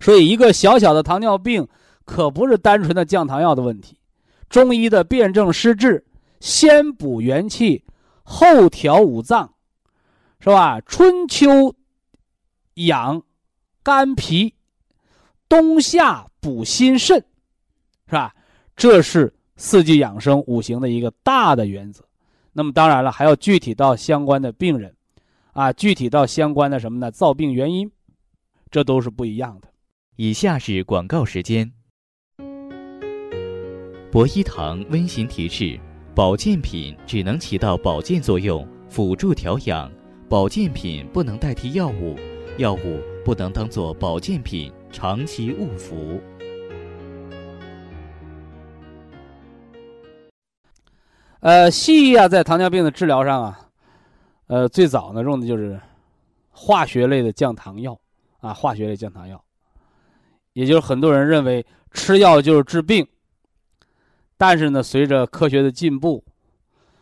[0.02, 1.68] 所以一个小小的糖尿病
[2.04, 3.98] 可不是单纯的降糖药的问题。
[4.50, 6.06] 中医的辨证施治，
[6.42, 7.86] 先补元气，
[8.24, 9.54] 后调五脏。
[10.42, 10.80] 是吧？
[10.82, 11.74] 春秋
[12.76, 13.24] 养
[13.82, 14.54] 肝脾，
[15.50, 17.18] 冬夏补心肾，
[18.08, 18.36] 是吧？
[18.76, 22.04] 这是四季养生五行的一个大的原则。
[22.54, 24.95] 那么当然了，还要具体到相关的病人，
[25.56, 27.10] 啊，具体到相关的什么呢？
[27.10, 27.90] 造病原因，
[28.70, 29.70] 这都是不一样的。
[30.18, 31.72] 以下是广告时间。
[34.12, 35.80] 博一堂温馨提示。
[36.14, 39.92] 保健品只能起到保健作用，辅助调养。
[40.30, 42.18] 保健品不能代替药物，
[42.58, 46.22] 药物不能当做保健品长期误服。
[51.42, 53.65] 呃，西医啊，在糖尿病的治疗上啊，
[54.48, 55.80] 呃，最早呢用的就是
[56.52, 58.00] 化学类的降糖药
[58.40, 59.44] 啊，化学类降糖药，
[60.54, 63.08] 也就是很多人认为吃药就是治病。
[64.38, 66.24] 但是呢，随着科学的进步，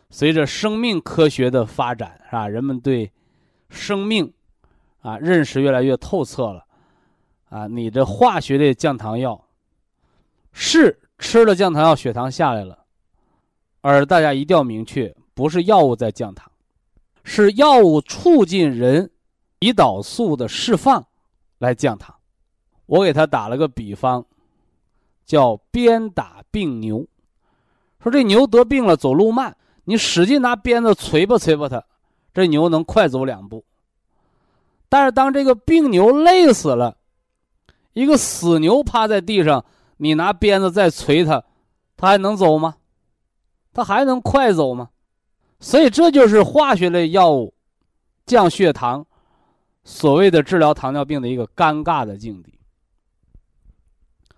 [0.08, 2.46] 随着生命科学的发展，是吧？
[2.46, 3.10] 人们对
[3.68, 4.32] 生命
[5.00, 6.64] 啊认识越来越透彻了，
[7.48, 9.44] 啊，你的化学类降糖药
[10.52, 12.84] 是吃了降糖药血糖下来了。
[13.80, 16.50] 而大家一定要明确，不是药物在降糖，
[17.24, 19.10] 是药物促进人
[19.60, 21.04] 胰岛素的释放
[21.58, 22.14] 来降糖。
[22.86, 24.24] 我给他打了个比方，
[25.24, 27.06] 叫鞭打病牛。
[27.98, 31.82] 说这牛得病了，走路慢，你使劲拿鞭子捶吧捶吧它，
[32.34, 33.64] 这牛能快走两步。
[34.90, 36.98] 但是当这个病牛累死了，
[37.94, 39.64] 一个死牛趴在地上，
[39.96, 41.42] 你拿鞭子再捶它，
[41.96, 42.76] 它还能走吗？
[43.72, 44.90] 它还能快走吗？
[45.64, 47.54] 所以这就是化学类药物
[48.26, 49.06] 降血糖，
[49.82, 52.60] 所谓的治疗糖尿病的一个尴尬的境地。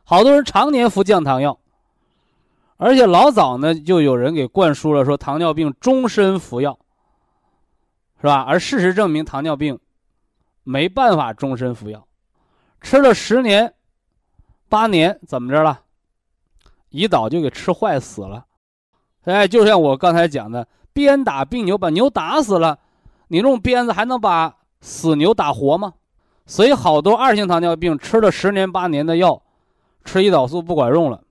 [0.04, 1.58] 好多人常年服降糖药，
[2.76, 6.78] 而且老早呢就有人给灌输了说糖尿病终身服药，
[8.20, 8.42] 是吧？
[8.42, 9.80] 而事实证明糖尿病
[10.62, 12.06] 没办法终身服药，
[12.80, 13.74] 吃了十年、
[14.68, 15.82] 八年怎么着了？
[16.92, 18.46] 胰岛就给吃坏死了。
[19.24, 22.78] 哎，就像我刚才讲的，鞭打病牛，把牛打死了，
[23.28, 25.92] 你用鞭子还能把死牛打活吗？
[26.46, 29.42] 所以好多二型糖尿病吃了十年八年的药，
[30.06, 31.22] 吃胰岛素不管用了。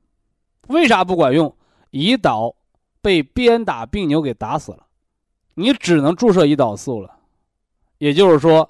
[0.68, 1.52] 为啥不管用？
[1.90, 2.54] 胰岛
[3.02, 4.86] 被鞭打病牛给打死了，
[5.56, 7.16] 你只能注射胰岛素了。
[7.98, 8.70] 也就是说，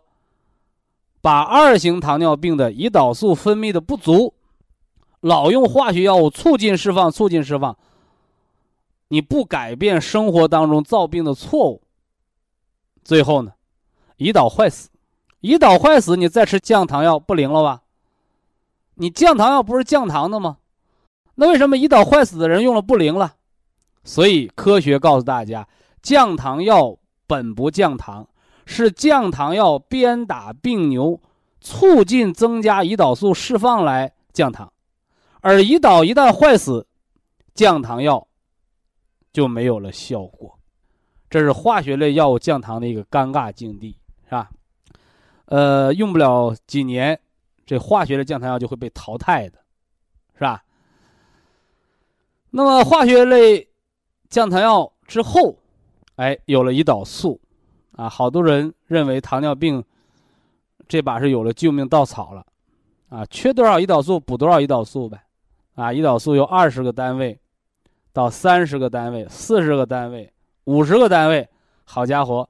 [1.20, 4.34] 把二型糖尿病的胰岛素分泌的不足，
[5.20, 7.78] 老用化学药物促进释放，促进释放。
[9.08, 11.84] 你不改变生活当中造病的错误，
[13.04, 13.54] 最后呢，
[14.18, 14.90] 胰岛坏死，
[15.42, 17.84] 胰岛坏死，你再吃降糖药不灵了吧？
[18.96, 20.58] 你降糖药不是降糖的吗？
[21.36, 23.36] 那为什么胰岛坏死的人用了不灵了？
[24.04, 25.68] 所以科学告诉大家，
[26.02, 28.28] 降糖药本不降糖，
[28.66, 31.20] 是降糖药鞭打病牛，
[31.60, 34.72] 促进增加胰岛素释放来降糖，
[35.42, 36.88] 而胰岛一旦坏死，
[37.54, 38.28] 降糖药。
[39.36, 40.58] 就没有了效果，
[41.30, 44.50] 这是化学类药物降糖的一个尴尬境地，是吧？
[45.48, 47.20] 呃，用不了几年，
[47.66, 49.60] 这化学的降糖药就会被淘汰的，
[50.36, 50.64] 是吧？
[52.50, 53.68] 那么化学类
[54.30, 55.58] 降糖药之后，
[56.16, 57.38] 哎，有了胰岛素，
[57.92, 59.84] 啊，好多人认为糖尿病
[60.88, 62.46] 这把是有了救命稻草了，
[63.10, 65.22] 啊，缺多少胰岛素补多少胰岛素呗，
[65.74, 67.38] 啊，胰岛素有二十个单位。
[68.16, 70.32] 到三十个单位、四十个单位、
[70.64, 71.46] 五十个单位，
[71.84, 72.48] 好家伙，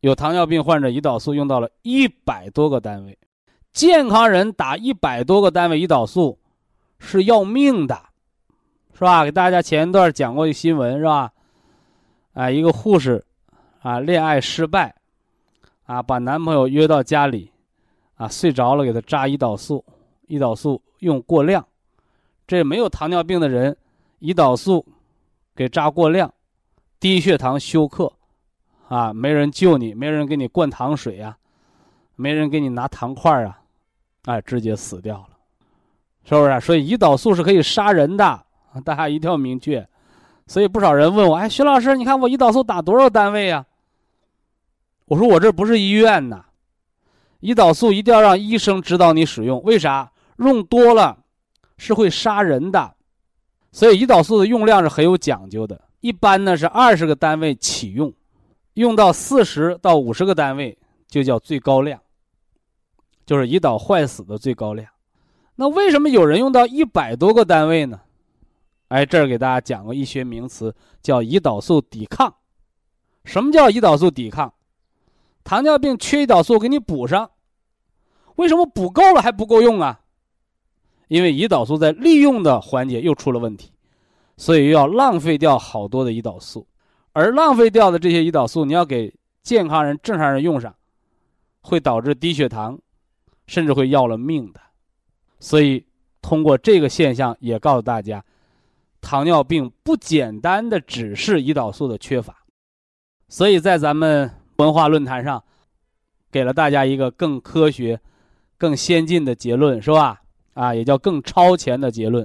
[0.00, 3.16] 有糖尿病患者胰岛素用到了一百多个单位，
[3.72, 6.40] 健康人打一百多个单位胰岛素
[6.98, 7.96] 是要命的，
[8.94, 9.22] 是吧？
[9.22, 11.30] 给大家前一段讲过一新闻，是吧？
[12.32, 13.24] 啊，一个护士
[13.80, 14.92] 啊，恋爱失败，
[15.84, 17.48] 啊，把男朋友约到家里，
[18.16, 19.84] 啊，睡着了给他扎胰岛素，
[20.26, 21.64] 胰岛素用过量，
[22.44, 23.76] 这没有糖尿病的人。
[24.24, 24.86] 胰岛素
[25.54, 26.32] 给扎过量，
[26.98, 28.10] 低血糖休克，
[28.88, 31.36] 啊，没人救你，没人给你灌糖水呀，
[32.16, 33.60] 没人给你拿糖块啊，
[34.24, 35.28] 哎，直接死掉了，
[36.24, 36.58] 是不是？
[36.60, 38.42] 所以胰岛素是可以杀人的，
[38.82, 39.86] 大家一定要明确。
[40.46, 43.66] 所以不少人问我，哎，徐老师，你看我胰岛素打多少单位呀？
[45.04, 46.46] 我说我这不是医院呐，
[47.42, 50.10] 胰岛素一定要让医生指导你使用，为啥？
[50.38, 51.18] 用多了
[51.76, 52.94] 是会杀人的。
[53.74, 58.14] 所以胰岛素的用量是很有讲究的，一般呢是二十个单位起用，
[58.74, 62.00] 用到四十到五十个单位就叫最高量，
[63.26, 64.88] 就是胰岛坏死的最高量。
[65.56, 68.00] 那为什么有人用到一百多个单位呢？
[68.88, 72.32] 哎，这儿给大家讲个医学名词，叫胰岛素抵抗。
[73.24, 74.54] 什么叫胰岛素抵抗？
[75.42, 77.28] 糖尿病缺胰岛素，给你补上。
[78.36, 80.02] 为什么补够了还不够用啊？
[81.14, 83.70] 因为胰岛素在利用的环节又出了问题，
[84.36, 86.66] 所以又要浪费掉好多的胰岛素，
[87.12, 90.74] 而浪费掉的这些胰岛素，你要给健康人、正常人用上，
[91.60, 92.76] 会导致低血糖，
[93.46, 94.60] 甚至会要了命的。
[95.38, 95.86] 所以
[96.20, 98.24] 通过这个现象，也告诉大家，
[99.00, 102.36] 糖尿病不简单的只是胰岛素的缺乏，
[103.28, 105.44] 所以在咱们文化论坛上，
[106.32, 108.00] 给了大家一个更科学、
[108.58, 110.22] 更先进的结论，是吧？
[110.54, 112.24] 啊，也叫更超前的结论，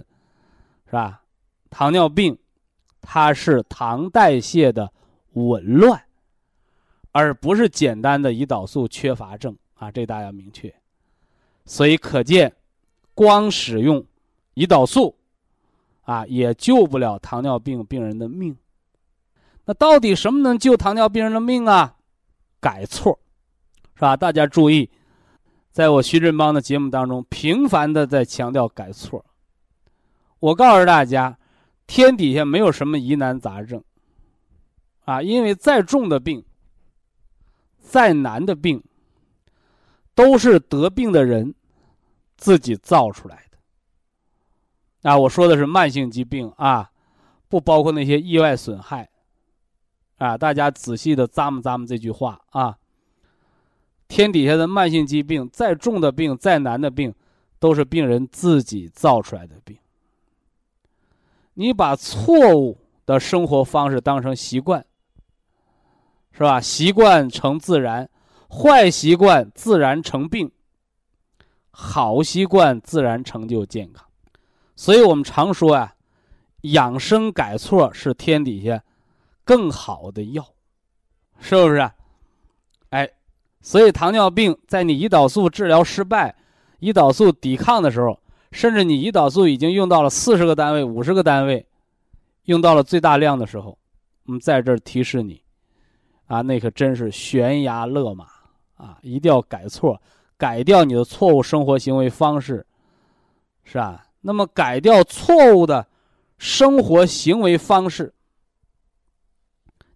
[0.85, 1.21] 是吧？
[1.69, 2.37] 糖尿病，
[3.01, 4.91] 它是糖代谢的
[5.33, 6.01] 紊乱，
[7.11, 10.73] 而不是简单的胰岛素缺乏症啊，这大家要明确。
[11.65, 12.55] 所以可见，
[13.13, 14.05] 光使用
[14.55, 15.15] 胰岛素。
[16.03, 18.57] 啊，也救不了糖尿病病人的命。
[19.65, 21.97] 那到底什么能救糖尿病人的命啊？
[22.59, 23.19] 改错，
[23.93, 24.17] 是吧？
[24.17, 24.89] 大家注意，
[25.79, 29.23] 在我徐振邦的节目当中，频繁的在强调改错。
[30.41, 31.39] 我告诉大家，
[31.87, 33.81] 天底下没有什么疑难杂症，
[35.05, 36.43] 啊，因为再重的病，
[37.79, 38.83] 再难的病，
[40.13, 41.55] 都是得病的人
[42.35, 45.09] 自己造出来的。
[45.09, 46.91] 啊，我说的是慢性疾病啊，
[47.47, 49.09] 不包括那些意外损害。
[50.17, 52.78] 啊，大家仔细的咂摸咂摸这句话啊。
[54.09, 57.13] 天底下的慢性疾病，再重的病，再难的病，
[57.59, 59.77] 都是病人自己造出来的病。
[61.53, 64.83] 你把错误的生活方式当成习惯，
[66.31, 66.59] 是吧？
[66.59, 68.09] 习惯成自然，
[68.49, 70.51] 坏习惯自然成病，
[71.69, 74.05] 好习惯自然成就健康。
[74.75, 75.93] 所以我们常说啊，
[76.61, 78.83] 养生改错是天底下
[79.43, 80.43] 更好的药，
[81.39, 81.91] 是不是？
[83.61, 86.35] 所以糖尿病在你胰岛素治疗失败、
[86.79, 88.19] 胰岛素抵抗的时候，
[88.51, 91.65] 甚至你胰岛素已经用到了四十个单位、五十个单位，
[92.45, 93.77] 用到了最大量的时候，
[94.25, 95.41] 我们在这儿提示你，
[96.27, 98.25] 啊，那可真是悬崖勒马
[98.77, 98.97] 啊！
[99.01, 100.01] 一定要改错，
[100.37, 102.65] 改掉你的错误生活行为方式，
[103.63, 104.05] 是吧？
[104.21, 105.85] 那么，改掉错误的
[106.37, 108.13] 生活行为方式，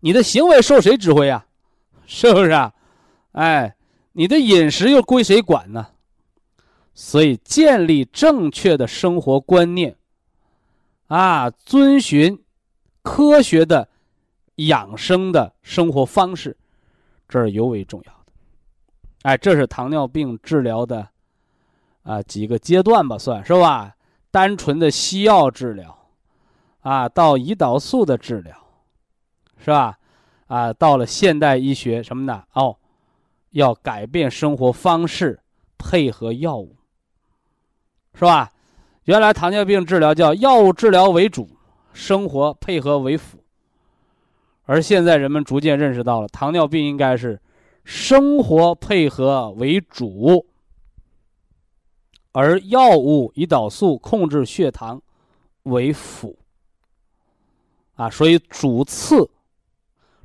[0.01, 1.45] 你的行为受谁指挥呀？
[2.05, 2.73] 是不是啊？
[3.33, 3.75] 哎，
[4.13, 5.89] 你的饮食又归谁管呢？
[6.95, 9.95] 所以，建立正确的生活观念，
[11.07, 12.39] 啊，遵循
[13.01, 13.89] 科学的
[14.55, 16.55] 养生的生活方式，
[17.27, 18.31] 这是尤为重要的。
[19.23, 21.07] 哎，这是糖尿病治疗的
[22.03, 23.95] 啊几个阶段吧，算是吧。
[24.29, 26.07] 单纯的西药治疗，
[26.81, 28.55] 啊，到胰岛素的治疗，
[29.57, 29.97] 是吧？
[30.47, 32.43] 啊，到了现代医学什么呢？
[32.53, 32.77] 哦，
[33.53, 35.39] 要改变生活方式，
[35.79, 36.75] 配合药物，
[38.13, 38.51] 是吧？
[39.05, 41.49] 原来糖尿病治疗叫药物治疗为主，
[41.91, 43.43] 生活配合为辅，
[44.65, 47.41] 而现在人们逐渐认识到了，糖尿病应该是
[47.83, 50.45] 生活配合为主。
[52.31, 54.99] 而药物胰岛素控制血糖
[55.63, 56.35] 为辅，
[57.95, 59.29] 啊，所以主次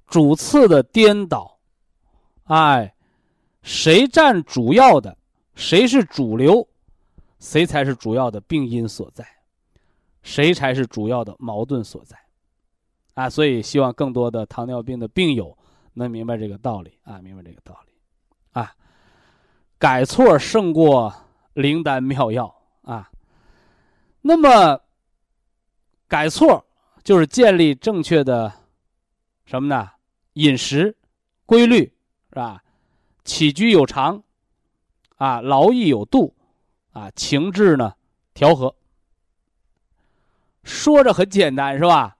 [0.07, 1.59] 主次的颠倒，
[2.45, 2.95] 哎，
[3.63, 5.17] 谁占主要的，
[5.55, 6.67] 谁是主流，
[7.39, 9.27] 谁才是主要的病因所在，
[10.23, 12.19] 谁才是主要的矛盾所在，
[13.15, 15.57] 啊，所以希望更多的糖尿病的病友
[15.95, 17.93] 能明白这个道理啊，明白这个道理，
[18.53, 18.75] 啊，
[19.79, 21.13] 改错胜过。
[21.55, 23.11] 灵丹妙药啊，
[24.21, 24.81] 那么
[26.07, 26.65] 改错
[27.03, 28.53] 就是建立正确的
[29.45, 29.91] 什么呢？
[30.35, 30.97] 饮食
[31.47, 31.79] 规律
[32.29, 32.63] 是吧？
[33.29, 34.23] 起居有常
[35.17, 36.35] 啊，劳逸有度
[36.93, 37.93] 啊，情志呢
[38.33, 38.75] 调和。
[40.65, 42.17] 说着很简单是吧？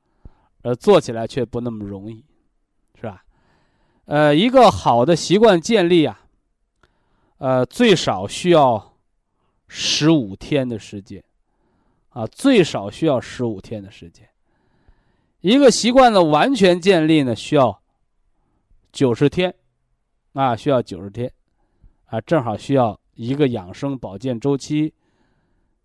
[0.61, 2.23] 呃，做起来却不那么容易，
[2.95, 3.25] 是吧？
[4.05, 6.21] 呃，一个好的习惯建立啊，
[7.39, 8.95] 呃，最少需要。
[9.71, 11.23] 十五天的时间，
[12.09, 14.27] 啊，最少需要十五天的时间。
[15.43, 17.79] 一个习惯的完全建立呢，需要
[18.91, 19.55] 九十天，
[20.39, 21.33] 啊，需要九十天，
[22.07, 24.95] 啊，正好需要一个养生保健周期，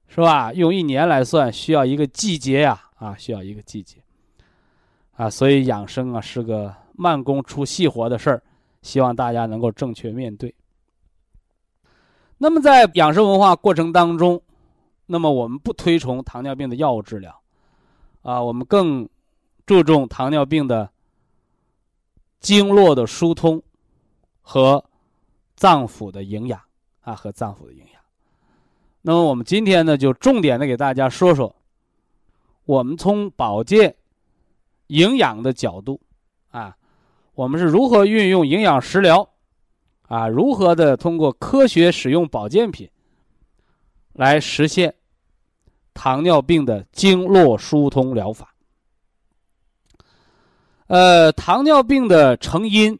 [0.07, 0.53] 是吧？
[0.53, 3.97] 用一年来算，需要一个季节呀，啊，需要一个季节，
[5.15, 8.43] 啊，所以养生啊是个慢工出细活的事儿，
[8.83, 10.53] 希望大家能够正确面对。
[12.37, 14.39] 那么在养生文化过程当中，
[15.07, 17.41] 那么我们不推崇糖尿病的药物治疗，
[18.21, 19.09] 啊，我们更
[19.65, 20.91] 注重糖尿病的
[22.39, 23.59] 经络的疏通
[24.43, 24.85] 和
[25.55, 26.61] 脏腑的营养
[27.01, 28.01] 啊，和脏腑的营养。
[29.01, 31.55] 那么我们今天呢，就重点的给大家说说，
[32.65, 33.95] 我们从保健、
[34.87, 35.99] 营养的角度
[36.51, 36.77] 啊，
[37.33, 39.27] 我们是如何运用营养食疗。
[40.09, 42.87] 啊，如何的通过科学使用保健品，
[44.11, 44.93] 来实现
[45.93, 48.53] 糖尿病的经络疏通疗法。
[50.87, 52.99] 呃，糖尿病的成因，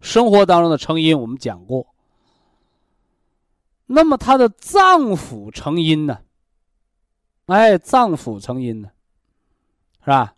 [0.00, 1.86] 生活当中的成因我们讲过。
[3.86, 6.20] 那么它的脏腑成因呢？
[7.46, 8.90] 哎，脏腑成因呢，
[10.00, 10.34] 是吧？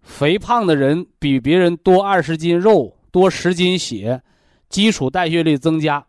[0.00, 4.22] 肥胖的人比别人多二十斤肉，多十斤血，
[4.68, 6.06] 基础代谢率增加，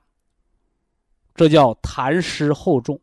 [1.33, 3.01] 这叫痰湿厚重，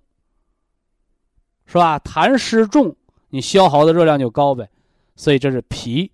[1.67, 1.99] 是吧？
[1.99, 2.97] 痰湿重，
[3.31, 4.71] 你消耗的热量就高呗。
[5.17, 6.13] 所以这是脾，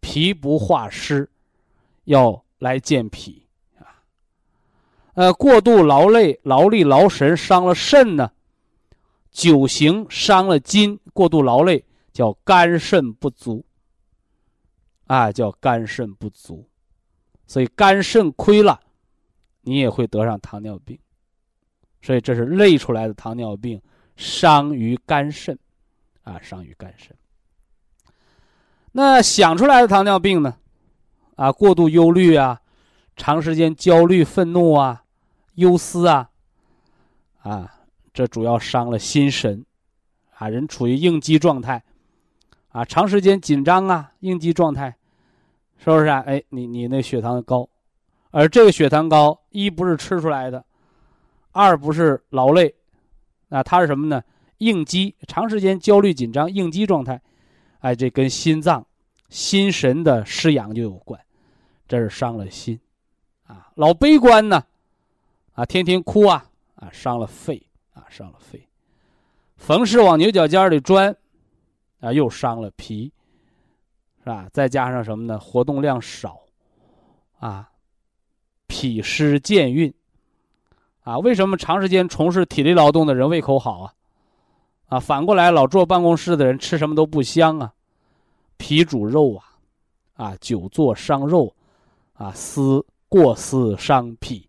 [0.00, 1.30] 脾不化湿，
[2.04, 3.46] 要来健脾
[3.78, 4.02] 啊。
[5.14, 8.30] 呃，过度劳累、劳力、劳神伤了肾呢。
[9.30, 13.64] 久行伤了筋，过度劳累叫肝肾不足，
[15.08, 16.64] 啊，叫肝肾不足，
[17.44, 18.80] 所以肝肾亏了，
[19.62, 20.96] 你也会得上糖尿病，
[22.00, 23.82] 所以这是累出来的糖尿病，
[24.14, 25.58] 伤于肝肾，
[26.22, 27.12] 啊，伤于肝肾。
[28.92, 30.56] 那想出来的糖尿病呢？
[31.36, 32.60] 啊，过度忧虑啊，
[33.16, 35.04] 长时间焦虑、愤怒啊，
[35.54, 36.30] 忧思啊，
[37.42, 37.70] 啊。
[38.12, 39.66] 这主要伤了心神，
[40.36, 41.82] 啊，人处于应激状态，
[42.68, 44.94] 啊，长时间紧张啊，应激状态，
[45.78, 46.20] 是不是啊？
[46.24, 47.68] 哎，你你那血糖高，
[48.30, 50.64] 而这个血糖高，一不是吃出来的，
[51.50, 52.72] 二不是劳累，
[53.48, 54.22] 啊，它是什么呢？
[54.58, 57.20] 应激，长时间焦虑紧张，应激状态，
[57.80, 58.86] 哎，这跟心脏、
[59.34, 61.20] 心神的失养就有关，
[61.88, 62.78] 这是伤了心，
[63.48, 64.62] 啊，老悲观呢，
[65.54, 67.60] 啊，天天哭啊，啊，伤了肺。
[67.94, 68.58] 啊，伤了肺；
[69.56, 71.16] 逢事往牛角尖里钻，
[72.00, 73.12] 啊，又伤了脾，
[74.18, 74.48] 是吧？
[74.52, 75.38] 再加上什么呢？
[75.38, 76.40] 活动量少，
[77.38, 77.70] 啊，
[78.66, 79.94] 脾湿健运，
[81.04, 83.94] 啊，为什么长时间从事体力劳动的人胃口好啊？
[84.86, 87.72] 啊，反过来老坐办公室的人吃什么都不香啊？
[88.56, 89.44] 脾主肉啊，
[90.14, 91.54] 啊，久坐伤肉，
[92.14, 94.48] 啊，思过思伤脾，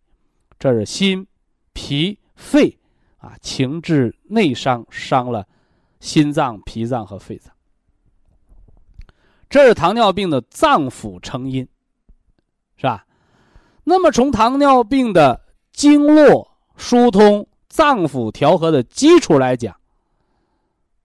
[0.57, 1.27] 这是心、
[1.73, 2.77] 脾、肺。
[3.17, 5.47] 啊，情志内伤，伤了
[5.99, 7.51] 心脏、脾脏和肺脏，
[9.49, 11.67] 这是糖尿病的脏腑成因，
[12.77, 13.07] 是吧？
[13.83, 15.41] 那么从糖尿病的
[15.71, 19.75] 经络疏通、脏腑调和的基础来讲，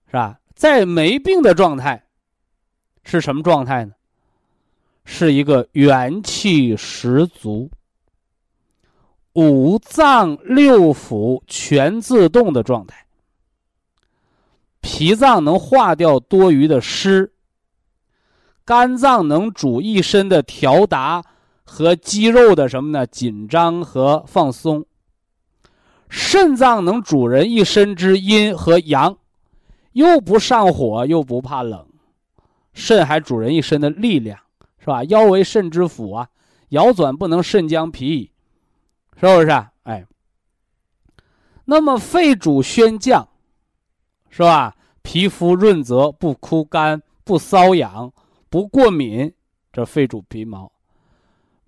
[0.05, 0.39] 是吧？
[0.53, 2.05] 在没病的状态
[3.03, 3.93] 是什么状态呢？
[5.03, 7.69] 是一个元气十足。
[9.33, 13.05] 五脏六腑全自动的状态，
[14.81, 17.31] 脾脏能化掉多余的湿，
[18.65, 21.23] 肝脏能主一身的调达
[21.63, 23.07] 和肌肉的什么呢？
[23.07, 24.85] 紧张和放松。
[26.09, 29.17] 肾脏能主人一身之阴和阳，
[29.93, 31.87] 又不上火又不怕冷，
[32.73, 34.39] 肾还主人一身的力量，
[34.79, 35.03] 是吧？
[35.05, 36.29] 腰为肾之府啊，
[36.69, 38.31] 腰转不能肾将脾矣。
[39.19, 39.71] 是不是啊？
[39.83, 40.05] 哎，
[41.65, 43.27] 那么肺主宣降，
[44.29, 44.75] 是吧？
[45.03, 48.11] 皮肤润泽，不枯干，不瘙痒，
[48.49, 49.31] 不过敏，
[49.71, 50.71] 这肺主皮毛。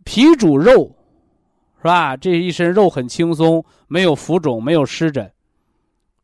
[0.04, 0.96] 脾主肉，
[1.78, 2.18] 是吧？
[2.18, 5.32] 这一身肉很轻松，没有浮肿，没有湿疹，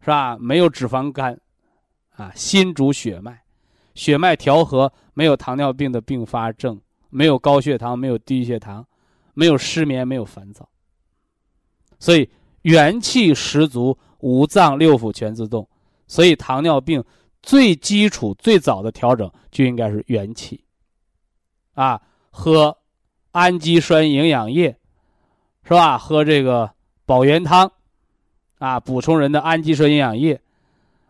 [0.02, 0.38] 是吧？
[0.40, 1.40] 没有脂肪肝，
[2.16, 3.42] 啊，心主血脉，
[4.00, 6.80] 血脉调和，没有糖尿病的并发症，
[7.10, 8.88] 没有高血糖，没有低血糖，
[9.34, 10.70] 没有失眠，没有烦躁。
[12.00, 12.30] 所以
[12.62, 15.68] 元气十足，五脏六腑全自动。
[16.08, 17.04] 所以糖尿病
[17.44, 20.64] 最基础、最早的调整就应该是元气。
[21.74, 22.78] 啊，喝
[23.32, 24.78] 氨基酸营养液，
[25.64, 25.98] 是吧？
[25.98, 26.72] 喝这个
[27.06, 27.70] 保元汤，
[28.60, 30.42] 啊，补充人的氨基酸营养液，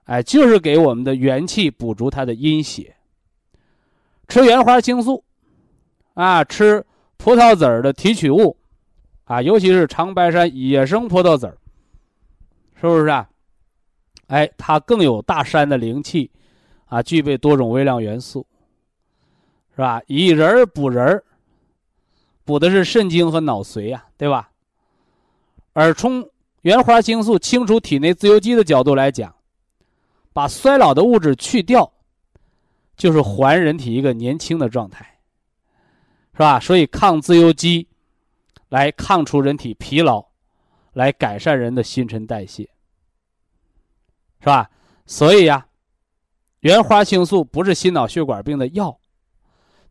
[0.10, 2.95] 哎，就是给我们的元气补足它的阴血。
[4.28, 5.24] 吃原花青素，
[6.16, 6.84] 啊，吃
[7.18, 8.57] 葡萄籽儿的提取物。
[9.26, 11.55] 啊，尤其是长白山野生葡萄籽儿，
[12.82, 13.30] 是不是啊？
[14.26, 16.32] 哎，它更有大山的灵气，
[16.86, 18.47] 啊，具备多种微量元素，
[19.76, 20.01] 是吧？
[20.07, 21.22] 以人补人，
[22.43, 24.49] 补的是肾精和脑髓呀，对吧？
[25.74, 26.28] 而从
[26.64, 29.32] 原花青素清除体内自由基的角度来讲，
[30.34, 31.91] 把衰老的物质去掉，
[32.95, 35.19] 就是还人体一个年轻的状态，
[36.34, 36.59] 是吧？
[36.59, 37.88] 所以抗自由基。
[38.69, 40.23] 来抗除人体疲劳，
[40.93, 42.69] 来改善人的新陈代谢，
[44.41, 44.69] 是吧？
[45.07, 45.65] 所以呀，
[46.59, 48.95] 原花青素不是心脑血管病的药，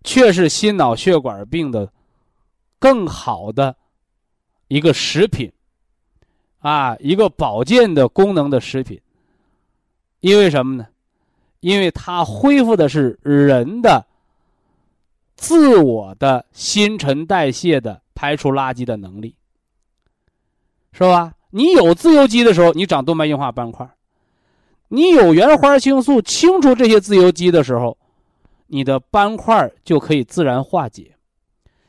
[0.05, 1.93] 却是心脑血管病的
[2.78, 3.76] 更好的
[4.68, 5.53] 一个食品，
[6.61, 9.01] 啊，一个保健的功能的食品，
[10.21, 10.87] 因为什么呢？
[11.61, 14.07] 因为它恢复的是人的
[15.37, 19.35] 自我的新陈代谢的排除垃圾的能力，
[20.93, 21.35] 是吧？
[21.51, 23.87] 你有自由基的时候，你长动脉硬化斑块；
[24.89, 27.97] 你有原花青素清除这些自由基的时候，
[28.66, 31.16] 你的斑块就可以自然化解，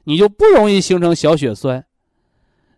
[0.06, 1.86] 你就不容易形成小血栓，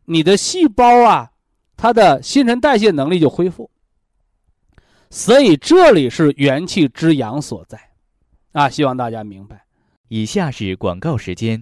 [0.06, 1.32] 你的细胞啊，
[1.78, 3.70] 它的新陈代谢能力就恢复。
[5.14, 7.78] 所以这里是元气之阳所在，
[8.54, 9.66] 啊，希望大家明白。
[10.08, 11.62] 以下是广告时间。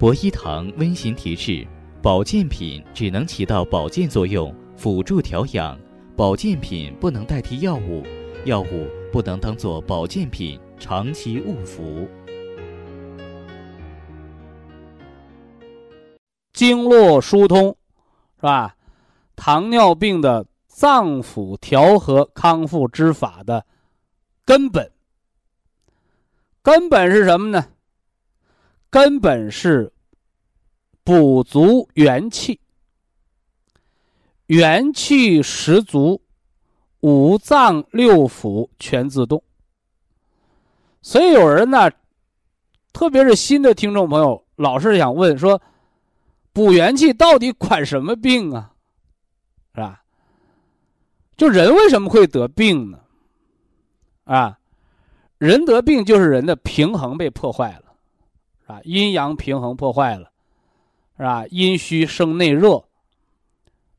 [0.00, 1.64] 博一堂温馨提示：
[2.02, 5.78] 保健品只能起到保健作用，辅助调养；
[6.16, 8.02] 保健品不能代替药物，
[8.44, 12.08] 药物不能当做保健品长期误服。
[16.52, 17.68] 经络疏通，
[18.40, 18.74] 是吧？
[19.36, 20.44] 糖尿病的。
[20.76, 23.64] 脏腑调和康复之法的
[24.44, 24.92] 根本，
[26.60, 27.66] 根本是什么呢？
[28.90, 29.90] 根本是
[31.02, 32.60] 补足元气，
[34.48, 36.20] 元气十足，
[37.00, 39.42] 五脏六腑全自动。
[41.00, 41.90] 所以有人呢，
[42.92, 45.58] 特别是新的听众朋友，老是想问说，
[46.52, 48.74] 补元气到底管什么病啊？
[51.36, 52.98] 就人为什么会得病呢？
[54.24, 54.58] 啊，
[55.38, 58.80] 人得病就是人的平衡被破坏了，啊？
[58.84, 60.30] 阴阳平衡破坏了，
[61.16, 61.46] 是吧？
[61.48, 62.82] 阴虚生内热，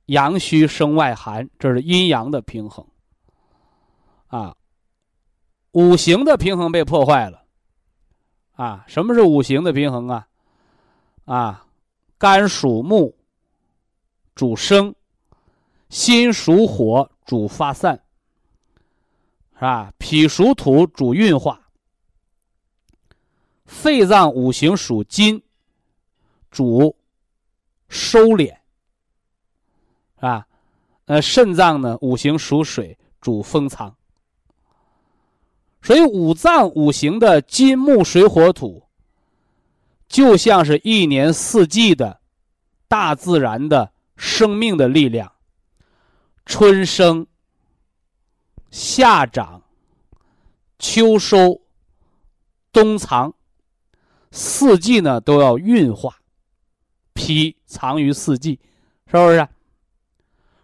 [0.07, 2.85] 阳虚生外寒，这是阴阳的平衡。
[4.27, 4.57] 啊，
[5.71, 7.43] 五行的平衡被破坏了。
[8.55, 10.27] 啊，什么是五行的平衡啊？
[11.25, 11.65] 啊，
[12.17, 13.15] 肝属木，
[14.33, 14.91] 主生；
[15.89, 17.09] 心属火。
[17.27, 18.01] 主发散，
[19.55, 19.91] 是吧？
[19.97, 21.59] 脾属土，主运化。
[23.65, 25.43] 肺脏五行属金，
[26.49, 26.95] 主
[27.89, 28.53] 收敛，
[30.15, 30.47] 是吧？
[31.03, 33.93] 呃，肾脏呢，五行属水，主封藏。
[35.81, 38.83] 所以五脏五行的金木水火土，
[40.07, 42.21] 就像是一年四季的
[42.87, 45.29] 大自然的生命的力量。
[46.47, 47.27] 春生，
[48.71, 49.61] 夏长，
[50.79, 51.59] 秋收，
[52.71, 53.33] 冬藏，
[54.31, 56.19] 四季呢都要运化，
[57.13, 58.61] 脾藏于四季，
[59.07, 59.45] 是不是？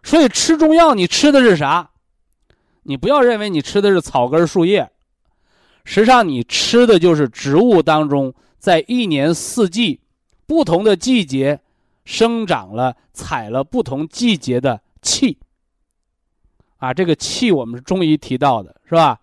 [0.04, 1.92] 所以吃中药，你吃的是啥？
[2.84, 4.90] 你不要认为你吃的是草根树叶，
[5.84, 10.00] 实际上你吃的就是植物当中在一年四季
[10.48, 11.60] 不同的季节
[12.06, 15.40] 生长了、采了不同季节的气。
[16.84, 19.22] 啊，这个气我们是中医提到的，是吧？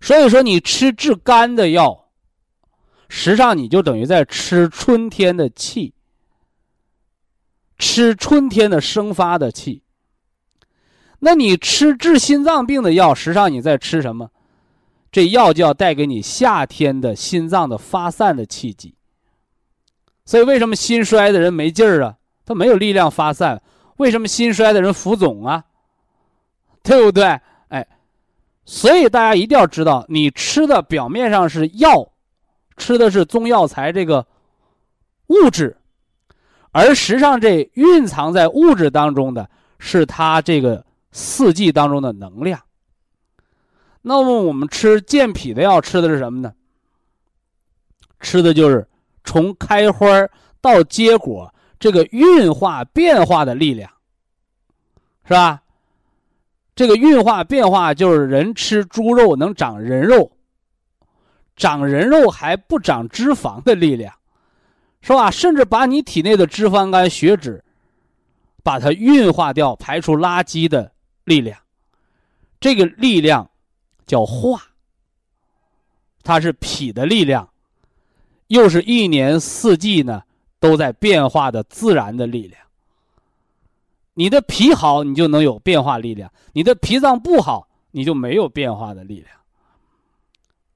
[0.00, 2.08] 所以说，你吃治肝的药，
[3.08, 5.94] 实际上你就等于在吃春天的气，
[7.78, 9.82] 吃春天的生发的气。
[11.20, 14.28] 那你吃治心脏病的药，实际上你在吃什么？
[15.12, 18.96] 这药就要带给你夏天的心脏的发散的气机。
[20.24, 22.16] 所以，为什么心衰的人没劲儿啊？
[22.44, 23.62] 他没有力量发散。
[23.98, 25.62] 为什么心衰的人浮肿啊？
[26.86, 27.24] 对不对？
[27.66, 27.84] 哎，
[28.64, 32.08] 所以大家一定要知道，你吃的表面上是药，
[32.76, 34.24] 吃的是中药材这个
[35.26, 35.76] 物质，
[36.70, 42.60] 而实际上这蕴藏在物质当中的是它这个四季当中的能量。
[44.00, 46.52] 那么我们吃健脾的药，吃的是什么呢？
[48.20, 48.86] 吃的就是
[49.24, 50.06] 从开花
[50.60, 53.90] 到结果这个运化变化的力量，
[55.24, 55.62] 是吧？
[56.76, 60.30] 这个运化变化就是人吃猪肉能长人肉，
[61.56, 64.14] 长人肉还不长脂肪的力量，
[65.00, 65.30] 是吧？
[65.30, 67.64] 甚至把你体内的脂肪肝、血脂，
[68.62, 70.92] 把它运化掉、排出垃圾的
[71.24, 71.58] 力量，
[72.60, 73.50] 这个力量
[74.06, 74.62] 叫化。
[76.22, 77.48] 它是脾的力量，
[78.48, 80.22] 又是一年四季呢
[80.60, 82.65] 都在变化的自然的力量。
[84.18, 89.28] 你的脾好，你就能有变化力量；你的脾脏不好，你就没有变化的力量，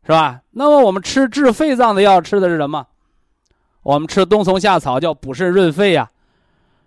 [0.04, 0.42] 是吧？
[0.50, 2.86] 那么我们吃治肺脏的药，吃的是什么？
[3.82, 6.10] 我们吃冬虫夏草，叫补肾润肺呀，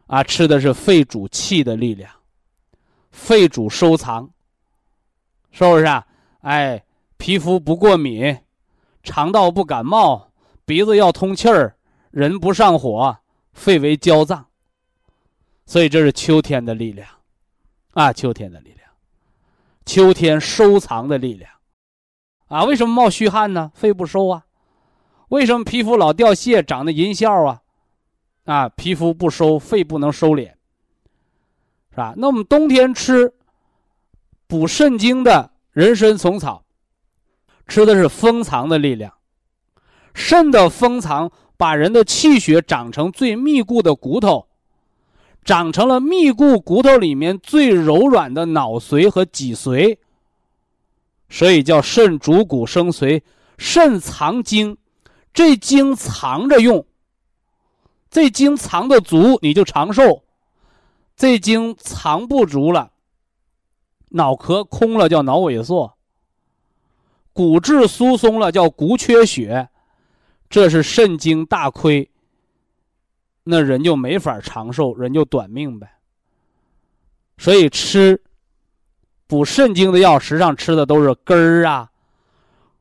[0.05, 2.07] 啊，吃的是肺主气的力量，
[3.09, 4.29] 肺主收藏，
[5.49, 6.05] 是不是啊？
[6.41, 6.83] 哎，
[7.17, 8.37] 皮肤不过敏，
[9.01, 10.29] 肠道不感冒，
[10.65, 11.75] 鼻子要通气儿，
[12.11, 13.17] 人不上火，
[13.53, 14.45] 肺为焦脏。
[15.73, 17.09] 所以这是秋天的力量，
[17.93, 18.87] 啊，秋天的力量，
[19.87, 21.49] 秋天收藏的力量，
[22.45, 23.71] 啊，为什么冒虚汗呢？
[23.73, 24.45] 肺不收啊。
[25.29, 27.63] 为什么皮肤老掉屑、长的银屑啊？
[28.45, 30.51] 啊，皮肤不收，肺不能收敛，
[31.89, 32.13] 是吧？
[32.17, 33.33] 那我们冬天吃
[34.45, 36.63] 补肾精的人参虫草，
[37.67, 39.11] 吃的是封藏的力量。
[40.13, 44.47] 肾的封藏把人的气血长成最密固的骨头，
[45.43, 49.97] 长成了密固骨头里面最柔软的脑髓和脊髓，
[51.29, 53.21] 所以叫肾主骨生髓，
[53.57, 54.77] 肾藏精。
[55.33, 56.85] 这精藏着用，
[58.11, 60.21] 这精藏的足，你就长寿；
[61.17, 62.91] 这精藏不足了，
[64.09, 65.97] 脑壳空了叫脑萎缩，
[67.33, 69.69] 骨质疏松了叫骨缺血，
[70.51, 72.07] 这是肾精大亏，
[73.43, 75.89] 那人就没法长寿，人就短命呗。
[77.37, 78.21] 所以吃
[79.27, 81.89] 补肾精的药，实际上吃的都是根儿啊，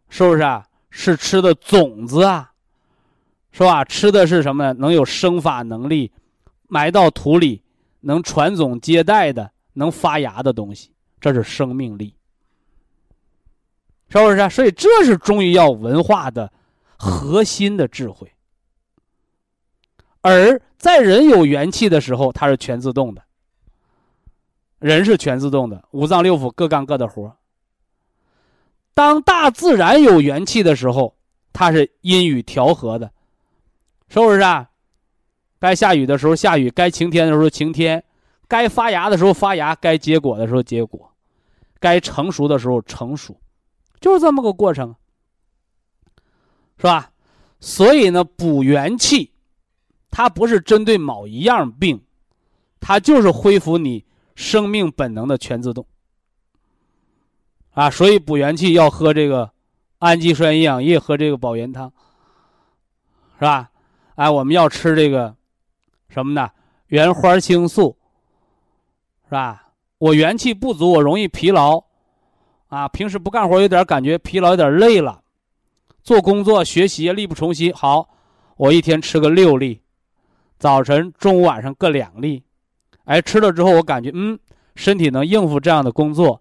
[0.08, 0.66] 是不是啊？
[0.94, 2.52] 是吃的种子啊，
[3.50, 3.82] 是吧？
[3.82, 4.74] 吃的是什么呢？
[4.74, 6.12] 能有生发能力，
[6.68, 7.62] 埋到土里
[8.00, 12.14] 能传宗接代的，能发芽的东西，这是生命力，
[14.10, 14.50] 是不是？
[14.50, 16.52] 所以这是中医药文化的
[16.98, 18.30] 核心的智慧。
[20.22, 23.22] 而在人有元气的时候，它是全自动的，
[24.78, 27.36] 人是全自动的，五脏六腑各干各的活
[28.94, 31.16] 当大自然有元气的时候，
[31.52, 33.10] 它是阴雨调和的，
[34.08, 34.70] 是不是啊？
[35.58, 38.04] 该下雨的时候下雨，该晴天的时候晴天，
[38.48, 41.12] 该发芽的时候发芽，该结果的时候结果，
[41.80, 43.40] 该成熟的时候成熟，
[44.00, 44.94] 就是这么个过程，
[46.76, 47.10] 是吧？
[47.60, 49.31] 所以呢，补元气，
[50.12, 52.00] 它不是针对某一样病，
[52.78, 54.04] 它就是恢复你
[54.36, 55.84] 生命本能的全自动。
[57.70, 59.50] 啊，所以补元气要喝这个
[59.98, 61.90] 氨基酸营养液，喝这个保元汤，
[63.38, 63.70] 是吧？
[64.16, 65.34] 哎，我们要吃这个
[66.10, 66.50] 什么呢？
[66.88, 67.96] 原花青素，
[69.24, 69.72] 是吧？
[69.96, 71.82] 我元气不足，我容易疲劳，
[72.68, 75.22] 啊，平时不干活有点感觉疲劳，有点累了，
[76.02, 77.72] 做工作学习力不从心。
[77.72, 78.10] 好，
[78.56, 79.80] 我一天吃个六粒，
[80.62, 82.44] 早晨、中午、晚上各两粒，
[83.02, 84.38] 哎，吃了之后我感觉嗯，
[84.76, 86.40] 身体能应付这样的工作。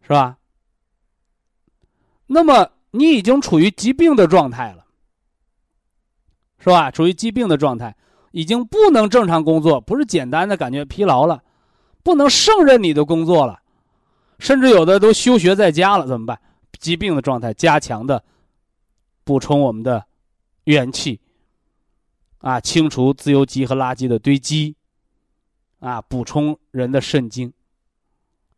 [0.00, 0.36] 是吧？
[2.26, 4.84] 那么你已经处于疾病的状态了，
[6.58, 6.90] 是吧？
[6.90, 7.94] 处于疾病的状态，
[8.32, 11.40] 已经不能正常工作，不是简单的感觉疲劳了，
[12.02, 13.60] 不能胜任你的工作了，
[14.40, 16.36] 甚至有的都休学在家了，怎么办？
[16.80, 18.24] 疾病的状态，加强的
[19.22, 20.04] 补充我们的
[20.64, 21.20] 元气，
[22.42, 24.74] 啊，清除自由基和垃圾的堆积，
[25.78, 27.52] 啊，补充人的肾精。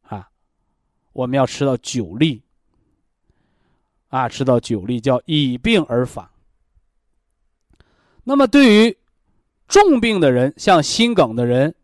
[0.03, 0.29] 啊
[1.13, 2.43] 我们要吃到九粒，
[4.09, 6.29] 啊，吃到九粒叫以病而访。
[8.25, 8.99] 那么对于
[9.69, 11.75] 重病的人，像心梗的人，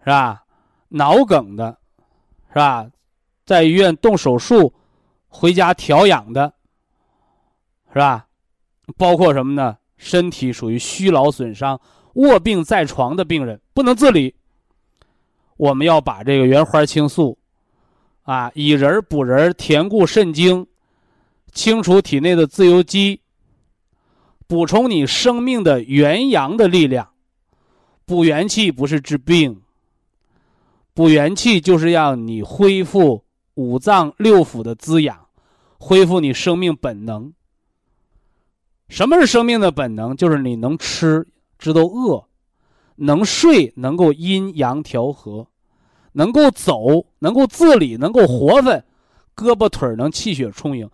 [0.00, 0.46] 是吧？
[0.88, 1.78] 脑梗的，
[2.48, 2.90] 是吧？
[3.44, 4.72] 在医院动手术，
[5.28, 6.54] 回家调养的，
[7.92, 8.26] 是吧？
[8.96, 9.76] 包括什么呢？
[9.96, 11.80] 身体属于虚劳损伤、
[12.14, 14.34] 卧病在床的病人，不能自理。
[15.56, 17.38] 我们要把这个原花青素。
[18.22, 20.66] 啊，以仁补仁，填固肾精，
[21.52, 23.20] 清除体内的自由基，
[24.48, 27.10] 补充你生命的元阳的力量。
[28.04, 29.62] 补元气不是治病，
[30.92, 33.22] 补元气就是让你恢复
[33.54, 35.26] 五脏六腑的滋养，
[35.78, 37.32] 恢复你生命本能。
[38.88, 40.16] 什么是生命的本能？
[40.16, 41.26] 就是你能吃，
[41.58, 42.24] 知道饿，
[42.96, 45.46] 能睡，能够阴阳调和。
[46.12, 48.82] 能够走，能够自理，能够活分，
[49.36, 50.88] 胳膊腿能气血充盈，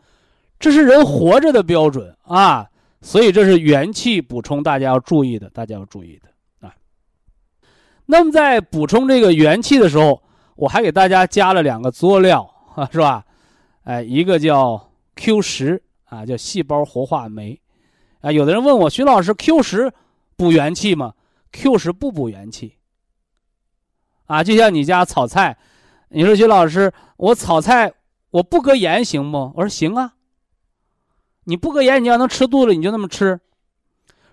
[0.58, 2.68] 这是人活着的标准啊！
[3.00, 6.74] 所以这是元气补充，大家要注意的，大家要注意的啊。
[8.04, 10.20] 那么在补充这个元气的时候，
[10.56, 12.42] 我还给大家加了两个佐料
[12.74, 13.24] 啊， 是吧？
[13.84, 17.60] 哎，一个叫 Q 十啊，叫细胞活化酶
[18.22, 18.32] 啊。
[18.32, 19.92] 有的人问我，徐老师，Q 十
[20.36, 21.14] 补元气吗
[21.52, 22.78] ？Q 十不补元气。
[24.24, 25.58] 啊，就像你家炒菜，
[26.08, 27.92] 你说徐老师，我炒菜
[28.30, 29.52] 我不搁盐行不？
[29.56, 30.14] 我说行啊。
[31.44, 33.40] 你不搁盐，你要能吃肚子，你就那么吃。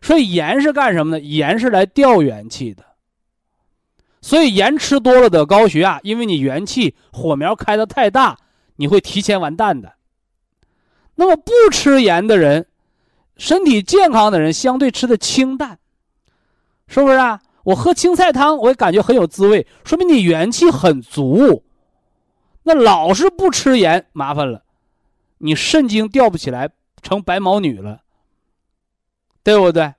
[0.02, 1.20] 所以盐是干什么的？
[1.20, 2.86] 盐是来调元气的。
[4.22, 8.38] 所以盐吃多了得高血压，因为你元气火苗开的太大，
[8.76, 9.94] 你会提前完蛋的。
[11.16, 12.68] 那么不吃盐的人，
[13.40, 15.80] 身体健康的人相对吃的清淡，
[16.88, 17.42] 是不是啊？
[17.64, 21.64] 我喝青菜汤，我也感觉很有滋味，说明你元气很足。
[22.64, 24.64] 那老是不吃盐，麻烦了，
[25.38, 26.70] 你肾精调不起来，
[27.02, 28.02] 成白毛女了，
[29.42, 29.94] 对不对？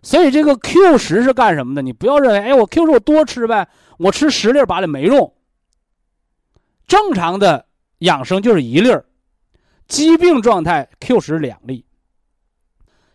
[0.00, 1.82] 所以这个 Q 十是干什么的？
[1.82, 3.68] 你不要认为，哎，我 Q 十我多吃呗，
[3.98, 5.34] 我吃十粒八粒没用。
[6.86, 7.66] 正常的
[7.98, 9.04] 养生就是一粒儿，
[9.86, 11.84] 疾病状态 Q 十两粒。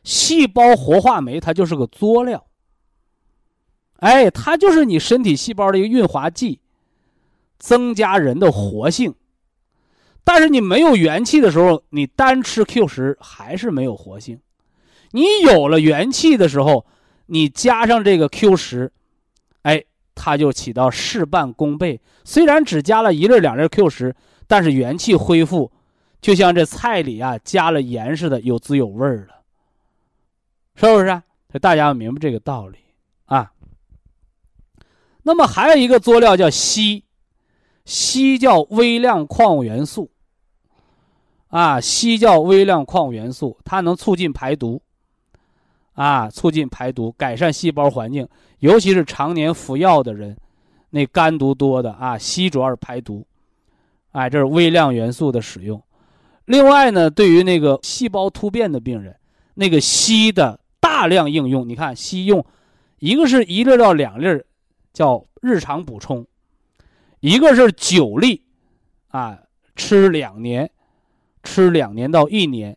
[0.03, 2.45] 细胞活化酶它就是个作料，
[3.97, 6.59] 哎，它就是你身体细胞的一个润滑剂，
[7.57, 9.15] 增加人的活性。
[10.25, 14.39] 但是你没有元气的时候，你单吃 Q 十还是没有活性。
[15.11, 16.85] 你有了元气的时候，
[17.25, 18.91] 你加上这个 Q 十，
[19.63, 19.83] 哎，
[20.15, 22.01] 它就起到事半功倍。
[22.23, 24.15] 虽然只加了一粒两粒 Q 十，
[24.47, 25.71] 但是元气恢复，
[26.21, 29.42] 就像这菜里啊加了盐似的，有滋有味儿了，
[30.75, 31.05] 是不是？
[31.05, 32.77] 所以大家要明白这个道理
[33.25, 33.51] 啊。
[35.23, 37.03] 那么还有一个佐料叫硒，
[37.85, 40.11] 硒叫微量矿物元素，
[41.47, 44.81] 啊，硒叫微量矿物元素，它能促进排毒。
[45.95, 50.35] 啊，促进排毒，改善细胞环境，尤其是常年服药的人，
[50.89, 53.23] 那肝毒多的啊，硒主要是排毒。
[54.11, 55.79] 哎，这是微量元素的使用。
[56.45, 59.15] 另外呢，对于那个细胞突变的病人，
[59.53, 62.45] 那个硒的大量应用，你看硒用，
[62.99, 64.43] 一个是一粒到两粒，
[64.91, 66.25] 叫日常补充；
[67.21, 68.43] 一个是九粒，
[69.07, 69.39] 啊，
[69.77, 70.69] 吃两年，
[71.41, 72.75] 吃两年到一年。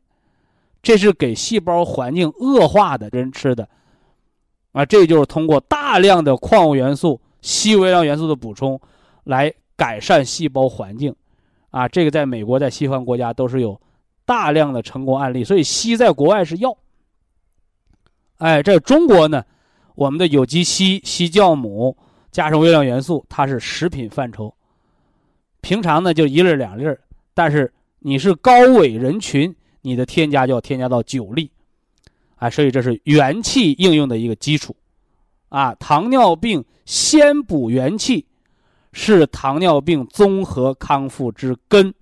[0.83, 3.69] 这是给细胞环境恶化的人吃的，
[4.71, 8.81] 啊，这就是通过大量的矿物元素、硒微量元素的补充，
[9.25, 11.13] 来改善细胞环境，
[11.71, 13.81] 啊，这个在美国、在西方国家都是有
[14.25, 15.43] 大量的成功案例。
[15.43, 16.77] 所以硒在国外是药，
[18.39, 19.45] 哎，在中国呢，
[19.95, 21.97] 我们的有机硒、硒酵母
[22.31, 24.55] 加上微量元素，它是食品范畴。
[25.61, 26.85] 平常呢就一粒两粒，
[27.35, 29.55] 但是你是高危人群。
[29.83, 31.49] 你的添加就要添加到九粒，
[32.35, 34.75] 啊，所以这是元气应用的一个基础，
[35.49, 38.27] 啊，糖尿病先补元气，
[38.93, 41.95] 是糖尿病综合康复之根。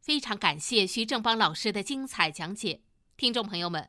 [0.00, 2.78] 非常感谢徐正邦老师的精彩讲解，
[3.16, 3.88] 听众朋友们，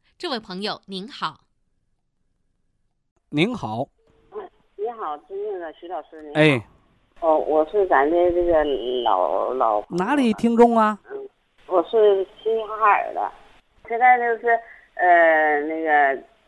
[0.21, 1.39] 这位朋友您好。
[3.31, 3.87] 您好。
[4.75, 6.39] 你好，尊敬的徐老师，您好。
[6.39, 6.67] 哎。
[7.21, 8.63] 哦，我是咱的这个
[9.03, 10.95] 老老哪里听众啊？
[11.09, 11.27] 嗯，
[11.65, 13.31] 我是齐齐哈尔的，
[13.89, 14.49] 现在就是
[14.93, 15.89] 呃那个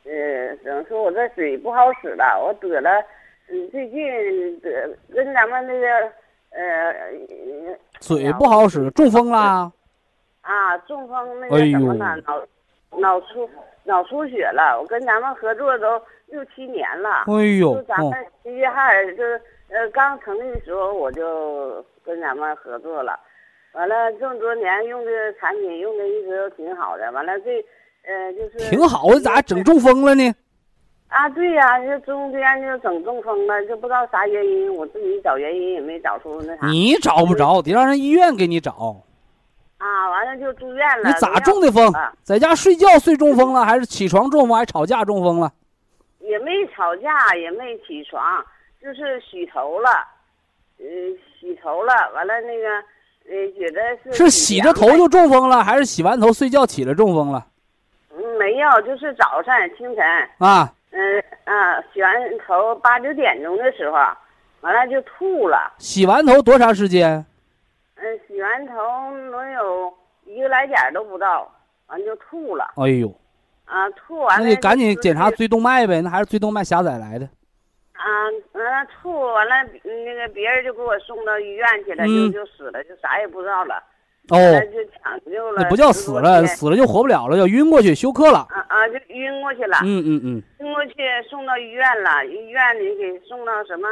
[0.03, 3.03] 呃怎么说我这嘴不好使了，我得了，
[3.49, 5.88] 嗯最近得跟咱们那个
[6.51, 6.93] 呃
[7.99, 9.71] 嘴不好使，中风啦？
[10.41, 12.15] 啊，中风那个什么呢？
[12.28, 12.39] 脑
[12.98, 13.50] 脑出
[13.84, 17.26] 脑出血了，我跟咱们合作都六七年了。
[17.28, 18.14] 哎呦，就咱们
[18.44, 19.41] 齐齐哈尔就是。
[19.70, 23.20] 呃，刚成立的时候我就跟咱们合作了，
[23.74, 27.60] 完了这么多年用的产品用的一直都挺好的，完了这
[28.06, 30.32] 呃就是挺好的，咋整中风了呢？
[31.08, 36.68] 啊，对呀，这中间就整中风了，就不知道啥原因，我自己找原因也没找出那啥。
[36.68, 38.96] 你找不着，得让人医院给你找。
[39.84, 41.09] 啊，完了就住院了。
[41.09, 41.91] 你咋中的风？
[42.23, 45.51] 在家睡觉睡中风了，还是起床中风，还吵架中风了？
[46.19, 48.23] 也没吵架，也没起床。
[48.81, 49.89] 就是洗头了，
[50.77, 50.86] 呃，
[51.39, 52.67] 洗头了，完了那个，
[53.29, 57.45] 呃，觉得是是洗着头就中风了，还是洗完头睡觉起来中风了？
[58.15, 60.05] 嗯，没有，就是早晨清晨
[60.38, 62.13] 啊，嗯啊，洗完
[62.45, 63.97] 头八九点钟的时候，
[64.61, 65.73] 完了就吐了。
[65.77, 67.25] 洗完头多长时间？
[68.04, 68.74] 嗯，洗完头
[69.32, 69.93] 能有
[70.26, 71.49] 一个来点都不到，
[71.88, 72.74] 完就吐了。
[72.76, 73.08] 哎呦，
[73.64, 77.26] 啊，吐完那你赶紧检查椎动脉呗，那还是椎动脉狭窄来的。
[77.93, 78.04] 啊，
[78.51, 79.56] 完了吐完了，
[80.06, 83.82] 那个别人就给我送到医院去了，就就死了，就啥也不知道了。
[84.30, 84.36] 哦，
[84.74, 85.62] 就抢救了。
[85.62, 88.39] 那不叫死了，死了就活不了了，要晕过去休克了。
[88.49, 89.78] 啊啊，就晕过去了。
[89.84, 90.43] 嗯嗯嗯。
[90.60, 90.93] 晕过去
[91.30, 93.88] 送到医院了，医院里给送到什么，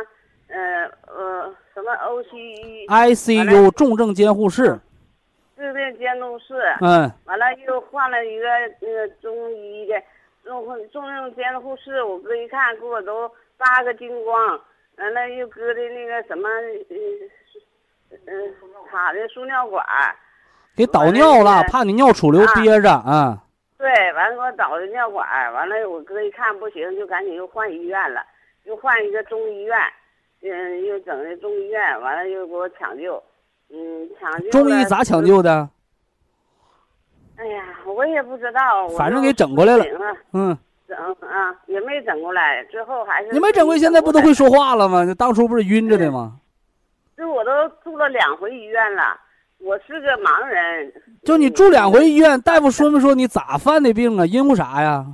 [0.52, 4.80] 呃呃，什么 O C I C U 重症监护室。
[5.56, 6.56] 重症，监护室。
[6.82, 7.12] 嗯。
[7.26, 8.48] 完了又换了一个
[8.82, 9.96] 那个中医的。
[10.44, 14.60] 重重症监护室，我哥一看，给我都八个精光，
[14.98, 16.50] 完了又搁的那个什么，
[16.90, 18.56] 嗯嗯，
[18.90, 19.86] 插的输尿管，
[20.76, 23.38] 给导尿了，怕你尿储留啊憋着啊。
[23.78, 28.26] 对，完了给我导的尿管，完了我哥一看不行，就赶紧又换医院了，
[28.64, 29.78] 又换一个中医院，
[30.44, 33.22] 嗯，又整的中医院，完了又给我抢救，
[33.70, 35.24] 嗯，抢救中医咋抢？
[35.26, 35.70] 救的？
[37.38, 39.86] 哎呀，我也不知道，反正给整过来了
[40.34, 45.04] 嗯，整啊也没整过来，最后还是你没整过来，现在不都会说话了吗？
[45.06, 46.38] 那当初不是晕着的吗？
[47.18, 47.52] 这我都
[47.84, 49.20] 住了两回医院了，
[49.60, 50.92] 我是个盲人。
[51.24, 54.26] 就你住两回医院，大夫说没说你咋犯的病啊？
[54.26, 55.06] 因为啥呀？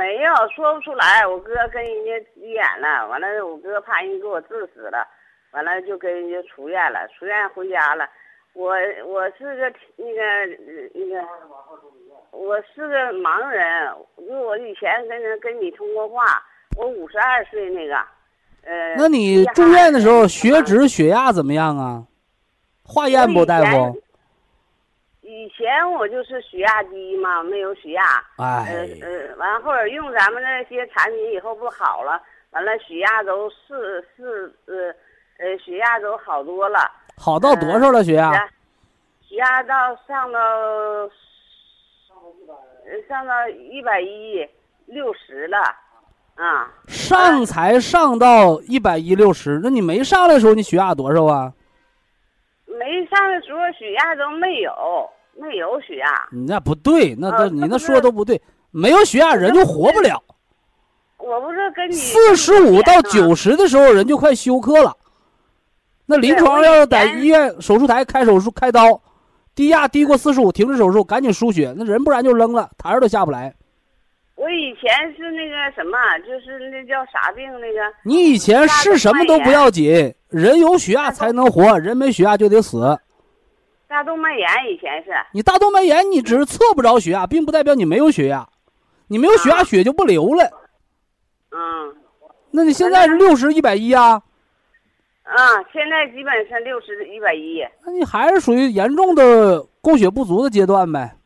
[0.00, 5.06] 没有说不出来，我哥跟人家急眼了，完了我哥怕人给我治死了，
[5.52, 8.08] 完了就跟人家出院了，出院回家了。
[8.54, 8.72] 我
[9.04, 11.28] 我是个那个呃那个，
[12.30, 16.42] 我是个盲人，因为我以前跟人跟你通过话，
[16.78, 17.94] 我五十二岁那个，
[18.64, 18.94] 呃。
[18.96, 22.04] 那你住院的时候血脂、血压怎么样啊？
[22.82, 24.02] 化验不，大夫？
[25.30, 28.02] 以前我就是血压低嘛，没有血压。
[28.36, 32.20] 哎，呃呃，完后儿用咱们那些产品以后不好了，
[32.50, 34.92] 完了血压都四四呃
[35.38, 38.32] 呃血压都好多了，好到多少了血压？
[39.22, 41.08] 血压到上到呃
[43.08, 44.44] 上到一百一
[44.86, 45.58] 六十了，
[46.34, 51.52] 啊，上才上到一百一六十，那你没上来的时候你血压多少啊？
[52.66, 55.08] 没上的时候血压都没有，
[55.40, 56.06] 没有血压。
[56.30, 60.22] 你那不对，那都啊你那说的都不对，没有血压人就活不了。
[61.18, 64.96] 我不是跟你四十五到九十，的时候人就快休克了。
[66.06, 69.00] 那临床要是在医院手术台开手术开刀，
[69.54, 73.54] 低压低过四十五，停止手术，赶紧输血，那人不然就扔了，台儿都下不来。
[74.34, 77.80] 我以前是那个什么，就是那叫啥病那个。
[78.02, 82.98] 你以前是什么都不要紧，人有血压才能活，人没血压就得死。
[83.90, 88.48] 大动脉炎以前是，你大动脉炎，你只是测不着血压，并不代表你没有血压，
[89.08, 90.48] 你没有血压，啊血就不流了。
[91.50, 91.96] 嗯
[92.52, 94.22] 那你现在是六十一百一啊？
[95.24, 95.36] 啊，
[95.72, 97.66] 现在基本是六十一百一。
[97.84, 101.16] 那你还是属于严重的供血不足的阶段呗。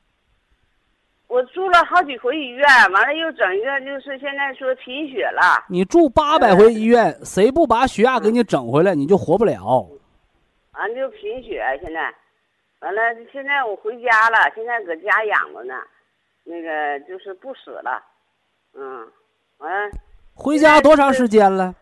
[1.26, 5.62] 我住了好几回医院，完了又整一个，就是现在说贫血了。
[5.68, 9.86] 你住八百回医院，谁不把血压给你整回来，你就活不了。
[10.72, 12.14] 完就贫血，现在，
[12.84, 13.00] 完了
[13.32, 15.74] 现在我回家了，现在搁家养着呢，
[16.42, 18.04] 那个就是不死了，
[18.74, 19.10] 嗯，
[19.56, 19.96] 完了
[20.34, 21.74] 回家多长时间了？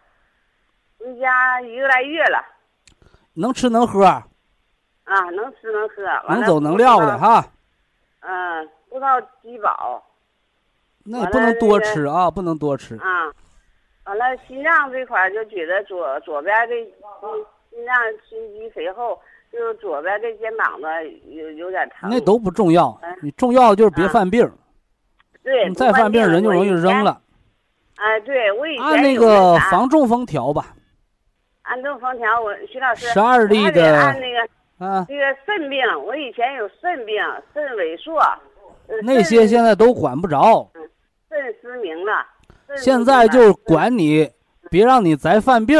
[1.01, 2.39] 回家一个来月了，
[3.35, 4.25] 能吃能喝，啊，
[5.33, 7.45] 能吃能喝，能走能撂的，哈。
[8.21, 10.01] 嗯，不知道饥饱
[11.05, 12.95] 那也不能多吃啊，不能多吃。
[12.99, 13.27] 啊，
[14.05, 16.81] 完了心脏这块就觉得左左边这
[17.25, 17.97] 嗯心脏
[18.29, 19.21] 心肌肥厚，
[19.53, 20.87] 就左边这肩膀子
[21.29, 22.09] 有有点疼。
[22.11, 24.51] 那都不重要嗯，你重要的就是别啊犯病。
[25.43, 27.05] 对，你再犯病，人就容易扔。
[27.05, 27.21] 了。
[27.97, 30.75] 哎，对我以前按那个防中风调吧，
[31.63, 37.17] 按中风调，我徐老师十二粒的按那个啊，这个肾病，我以前有肾病、
[37.53, 38.19] 肾萎缩，
[38.89, 40.69] 呃那些现在都管不着。
[41.29, 42.27] 肾失明了。
[42.77, 44.31] 现在就是管你，
[44.71, 45.79] 别让你再犯病。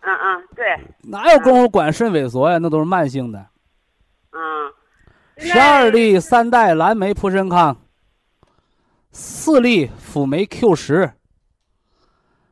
[0.00, 0.64] 嗯嗯，对，
[1.02, 2.58] 哪有功夫管肾萎缩呀？
[2.58, 3.46] 那都是慢性的。
[4.32, 4.38] 嗯。
[5.38, 7.76] 十二粒三代蓝莓普参康，
[9.10, 11.12] 四粒辅酶 Q 十，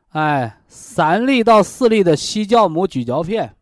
[0.09, 3.55] 哎，三粒到四粒的西酵母咀嚼片。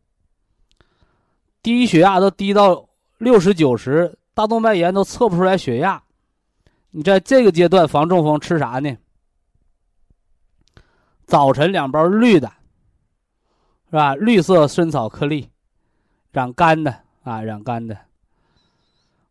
[1.61, 6.03] 低血压都低到六十九十，大动脉炎都测不出来血压。
[6.91, 8.97] 你在这个阶段防中风吃啥呢？
[11.25, 12.51] 早晨两包绿的，
[13.93, 14.15] 是吧？
[14.15, 15.51] 绿色参草颗粒，
[16.31, 17.95] 染肝的啊，染肝的。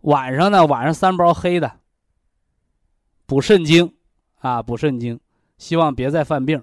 [0.02, 1.80] 晚上呢，晚上三包黑的，
[3.26, 3.92] 补肾精，
[4.38, 5.18] 啊，补肾精，
[5.58, 6.62] 希望别再犯病。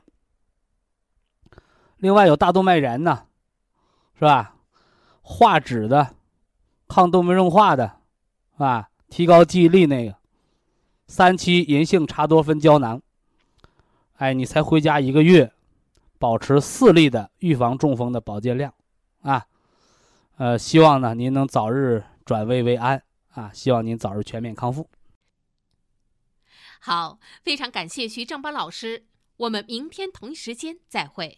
[1.97, 3.25] 另外有大动脉炎呢，
[4.17, 4.55] 是吧？
[5.21, 6.15] 化脂的，
[6.87, 7.97] 抗动脉硬化的，
[8.55, 10.15] 啊，提高记忆力那个，
[11.05, 13.01] 三七银杏茶多酚胶囊。
[14.15, 15.51] 哎，你才回家一个月，
[16.19, 18.71] 保持四粒的预防中风的保健量，
[19.21, 19.47] 啊，
[20.37, 23.01] 呃，希望呢您能早日转危为安。
[23.33, 24.89] 啊，希望您早日全面康复。
[26.81, 29.05] 好，非常感谢徐正邦老师，
[29.37, 31.37] 我们明天同一时间再会。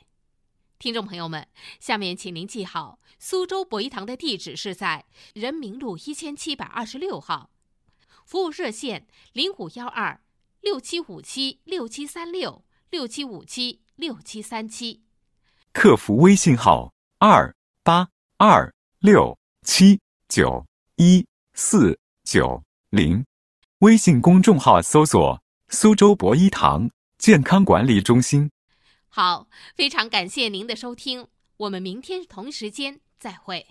[0.80, 1.48] 听众朋友们，
[1.80, 7.52] 下面请您记好，苏州博医堂的地址是在人民路一千七百二十六号，
[8.26, 10.22] 服务热线零五幺二
[10.62, 15.04] 六七五七六七三六六七五七六七三七。
[15.72, 21.24] 客服微信号：二八二六七九一
[21.54, 23.24] 四九零。
[23.82, 25.40] 微信公众号搜索
[25.70, 26.90] “苏州博一堂
[27.20, 28.50] 健康管理中心”。
[29.08, 31.28] 好，非常感谢您的收听，
[31.58, 33.68] 我们明天同时间再会。